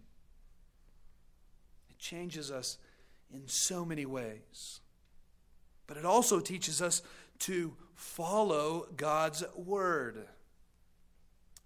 It 1.90 1.98
changes 1.98 2.50
us 2.50 2.76
in 3.32 3.46
so 3.46 3.84
many 3.84 4.06
ways. 4.06 4.80
But 5.86 5.96
it 5.96 6.04
also 6.04 6.40
teaches 6.40 6.80
us 6.80 7.02
to 7.40 7.76
follow 7.94 8.86
God's 8.96 9.44
word. 9.56 10.26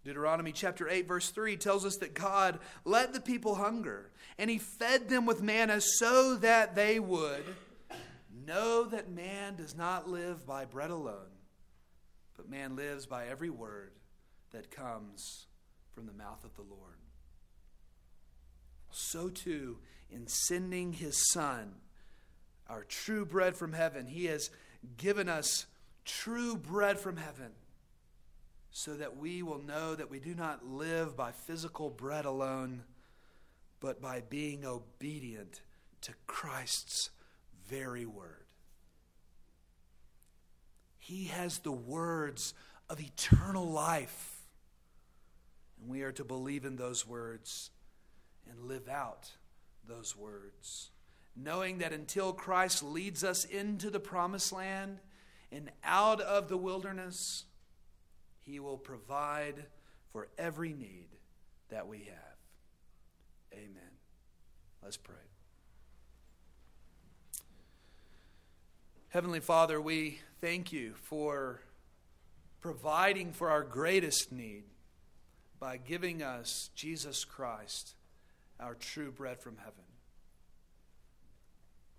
Deuteronomy 0.04 0.52
chapter 0.52 0.88
8, 0.88 1.08
verse 1.08 1.30
3 1.30 1.56
tells 1.56 1.84
us 1.84 1.96
that 1.96 2.14
God 2.14 2.60
let 2.84 3.12
the 3.12 3.20
people 3.20 3.56
hunger, 3.56 4.10
and 4.38 4.48
he 4.48 4.58
fed 4.58 5.08
them 5.08 5.26
with 5.26 5.42
manna 5.42 5.80
so 5.80 6.36
that 6.36 6.76
they 6.76 7.00
would 7.00 7.44
know 8.46 8.84
that 8.84 9.10
man 9.10 9.56
does 9.56 9.76
not 9.76 10.08
live 10.08 10.46
by 10.46 10.64
bread 10.64 10.90
alone, 10.90 11.32
but 12.36 12.48
man 12.48 12.76
lives 12.76 13.06
by 13.06 13.26
every 13.26 13.50
word 13.50 13.90
that 14.52 14.70
comes 14.70 15.46
from 15.92 16.06
the 16.06 16.12
mouth 16.12 16.44
of 16.44 16.54
the 16.54 16.62
Lord. 16.62 16.94
So 18.90 19.28
too 19.28 19.78
in 20.10 20.26
sending 20.26 20.92
his 20.92 21.30
Son, 21.32 21.74
our 22.68 22.84
true 22.84 23.24
bread 23.24 23.56
from 23.56 23.72
heaven. 23.72 24.06
He 24.06 24.26
has 24.26 24.50
given 24.96 25.28
us 25.28 25.66
true 26.04 26.56
bread 26.56 26.98
from 26.98 27.16
heaven. 27.16 27.52
so 28.76 28.94
that 28.94 29.16
we 29.16 29.42
will 29.42 29.62
know 29.62 29.94
that 29.94 30.10
we 30.10 30.20
do 30.20 30.34
not 30.34 30.68
live 30.68 31.16
by 31.16 31.32
physical 31.32 31.88
bread 31.88 32.26
alone, 32.26 32.82
but 33.80 34.02
by 34.02 34.20
being 34.28 34.66
obedient 34.66 35.62
to 36.02 36.12
Christ's 36.26 37.08
very 37.66 38.04
word. 38.04 38.44
He 40.98 41.24
has 41.28 41.60
the 41.60 41.72
words 41.72 42.52
of 42.90 43.00
eternal 43.00 43.66
life. 43.66 44.42
And 45.80 45.88
we 45.88 46.02
are 46.02 46.12
to 46.12 46.24
believe 46.24 46.66
in 46.66 46.76
those 46.76 47.06
words 47.06 47.70
and 48.46 48.68
live 48.68 48.90
out 48.90 49.30
those 49.88 50.16
words, 50.16 50.90
knowing 51.34 51.78
that 51.78 51.92
until 51.92 52.32
Christ 52.32 52.82
leads 52.82 53.24
us 53.24 53.44
into 53.44 53.90
the 53.90 54.00
promised 54.00 54.52
land 54.52 54.98
and 55.52 55.70
out 55.84 56.20
of 56.20 56.48
the 56.48 56.56
wilderness, 56.56 57.44
he 58.40 58.60
will 58.60 58.78
provide 58.78 59.66
for 60.12 60.28
every 60.38 60.72
need 60.72 61.08
that 61.68 61.86
we 61.86 61.98
have. 61.98 62.36
Amen. 63.52 63.90
Let's 64.82 64.96
pray. 64.96 65.14
Heavenly 69.08 69.40
Father, 69.40 69.80
we 69.80 70.20
thank 70.40 70.72
you 70.72 70.94
for 70.94 71.60
providing 72.60 73.32
for 73.32 73.50
our 73.50 73.62
greatest 73.62 74.32
need 74.32 74.64
by 75.58 75.76
giving 75.76 76.22
us 76.22 76.70
Jesus 76.74 77.24
Christ, 77.24 77.94
our 78.60 78.74
true 78.74 79.10
bread 79.10 79.40
from 79.40 79.56
heaven. 79.58 79.84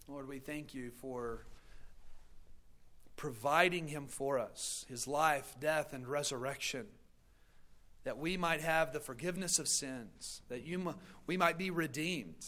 Lord, 0.07 0.27
we 0.27 0.39
thank 0.39 0.73
you 0.73 0.91
for 0.91 1.45
providing 3.15 3.87
him 3.87 4.07
for 4.07 4.39
us, 4.39 4.85
his 4.87 5.07
life, 5.07 5.55
death, 5.59 5.93
and 5.93 6.07
resurrection, 6.07 6.85
that 8.03 8.17
we 8.17 8.37
might 8.37 8.61
have 8.61 8.93
the 8.93 8.99
forgiveness 8.99 9.59
of 9.59 9.67
sins, 9.67 10.41
that 10.47 10.63
you, 10.65 10.95
we 11.25 11.35
might 11.35 11.57
be 11.57 11.69
redeemed 11.69 12.45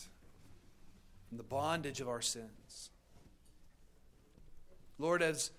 from 1.27 1.37
the 1.37 1.43
bondage 1.43 1.99
of 1.99 2.07
our 2.07 2.21
sins. 2.21 2.91
Lord, 4.97 5.21
as 5.21 5.51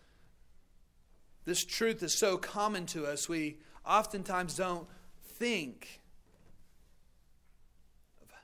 this 1.45 1.65
truth 1.65 2.03
is 2.03 2.19
so 2.19 2.37
common 2.37 2.87
to 2.87 3.07
us, 3.07 3.29
we 3.29 3.59
oftentimes 3.85 4.57
don't 4.57 4.87
think 5.23 6.01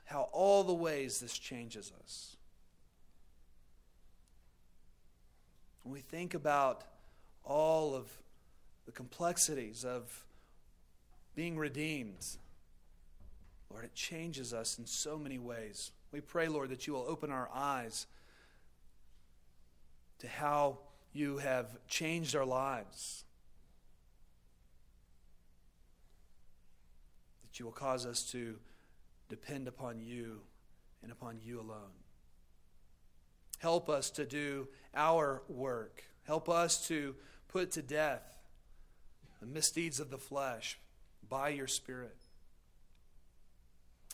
how 0.07 0.29
all 0.31 0.63
the 0.63 0.73
ways 0.73 1.19
this 1.19 1.37
changes 1.37 1.91
us. 2.01 2.37
When 5.83 5.93
we 5.93 5.99
think 5.99 6.33
about 6.33 6.83
all 7.43 7.93
of 7.93 8.09
the 8.85 8.93
complexities 8.93 9.83
of 9.83 10.25
being 11.35 11.57
redeemed, 11.57 12.25
Lord, 13.69 13.83
it 13.83 13.93
changes 13.93 14.53
us 14.53 14.79
in 14.79 14.85
so 14.85 15.17
many 15.17 15.39
ways. 15.39 15.91
We 16.13 16.21
pray, 16.21 16.47
Lord, 16.47 16.69
that 16.69 16.87
you 16.87 16.93
will 16.93 17.05
open 17.05 17.29
our 17.29 17.49
eyes 17.53 18.07
to 20.19 20.27
how 20.29 20.77
you 21.11 21.39
have 21.39 21.67
changed 21.89 22.33
our 22.33 22.45
lives. 22.45 23.25
That 27.43 27.59
you 27.59 27.65
will 27.65 27.73
cause 27.73 28.05
us 28.05 28.23
to 28.31 28.55
depend 29.29 29.67
upon 29.67 29.99
you 29.99 30.41
and 31.03 31.11
upon 31.11 31.39
you 31.43 31.59
alone. 31.59 31.93
Help 33.59 33.89
us 33.89 34.09
to 34.11 34.25
do 34.25 34.67
our 34.93 35.41
work. 35.47 36.03
Help 36.23 36.49
us 36.49 36.87
to 36.87 37.15
put 37.47 37.71
to 37.71 37.81
death 37.81 38.21
the 39.39 39.47
misdeeds 39.47 39.99
of 39.99 40.09
the 40.09 40.17
flesh 40.17 40.77
by 41.27 41.49
your 41.49 41.67
Spirit. 41.67 42.15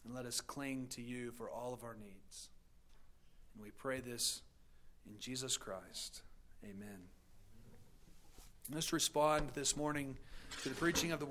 And 0.05 0.13
let 0.13 0.25
us 0.25 0.41
cling 0.41 0.87
to 0.91 1.01
you 1.01 1.31
for 1.31 1.49
all 1.49 1.73
of 1.73 1.83
our 1.83 1.95
needs. 1.95 2.49
And 3.53 3.63
we 3.63 3.71
pray 3.71 3.99
this 3.99 4.41
in 5.05 5.19
Jesus 5.19 5.57
Christ. 5.57 6.21
Amen. 6.63 7.07
Let's 8.73 8.93
respond 8.93 9.49
this 9.53 9.75
morning 9.75 10.17
to 10.61 10.69
the 10.69 10.75
preaching 10.75 11.11
of 11.11 11.19
the 11.19 11.25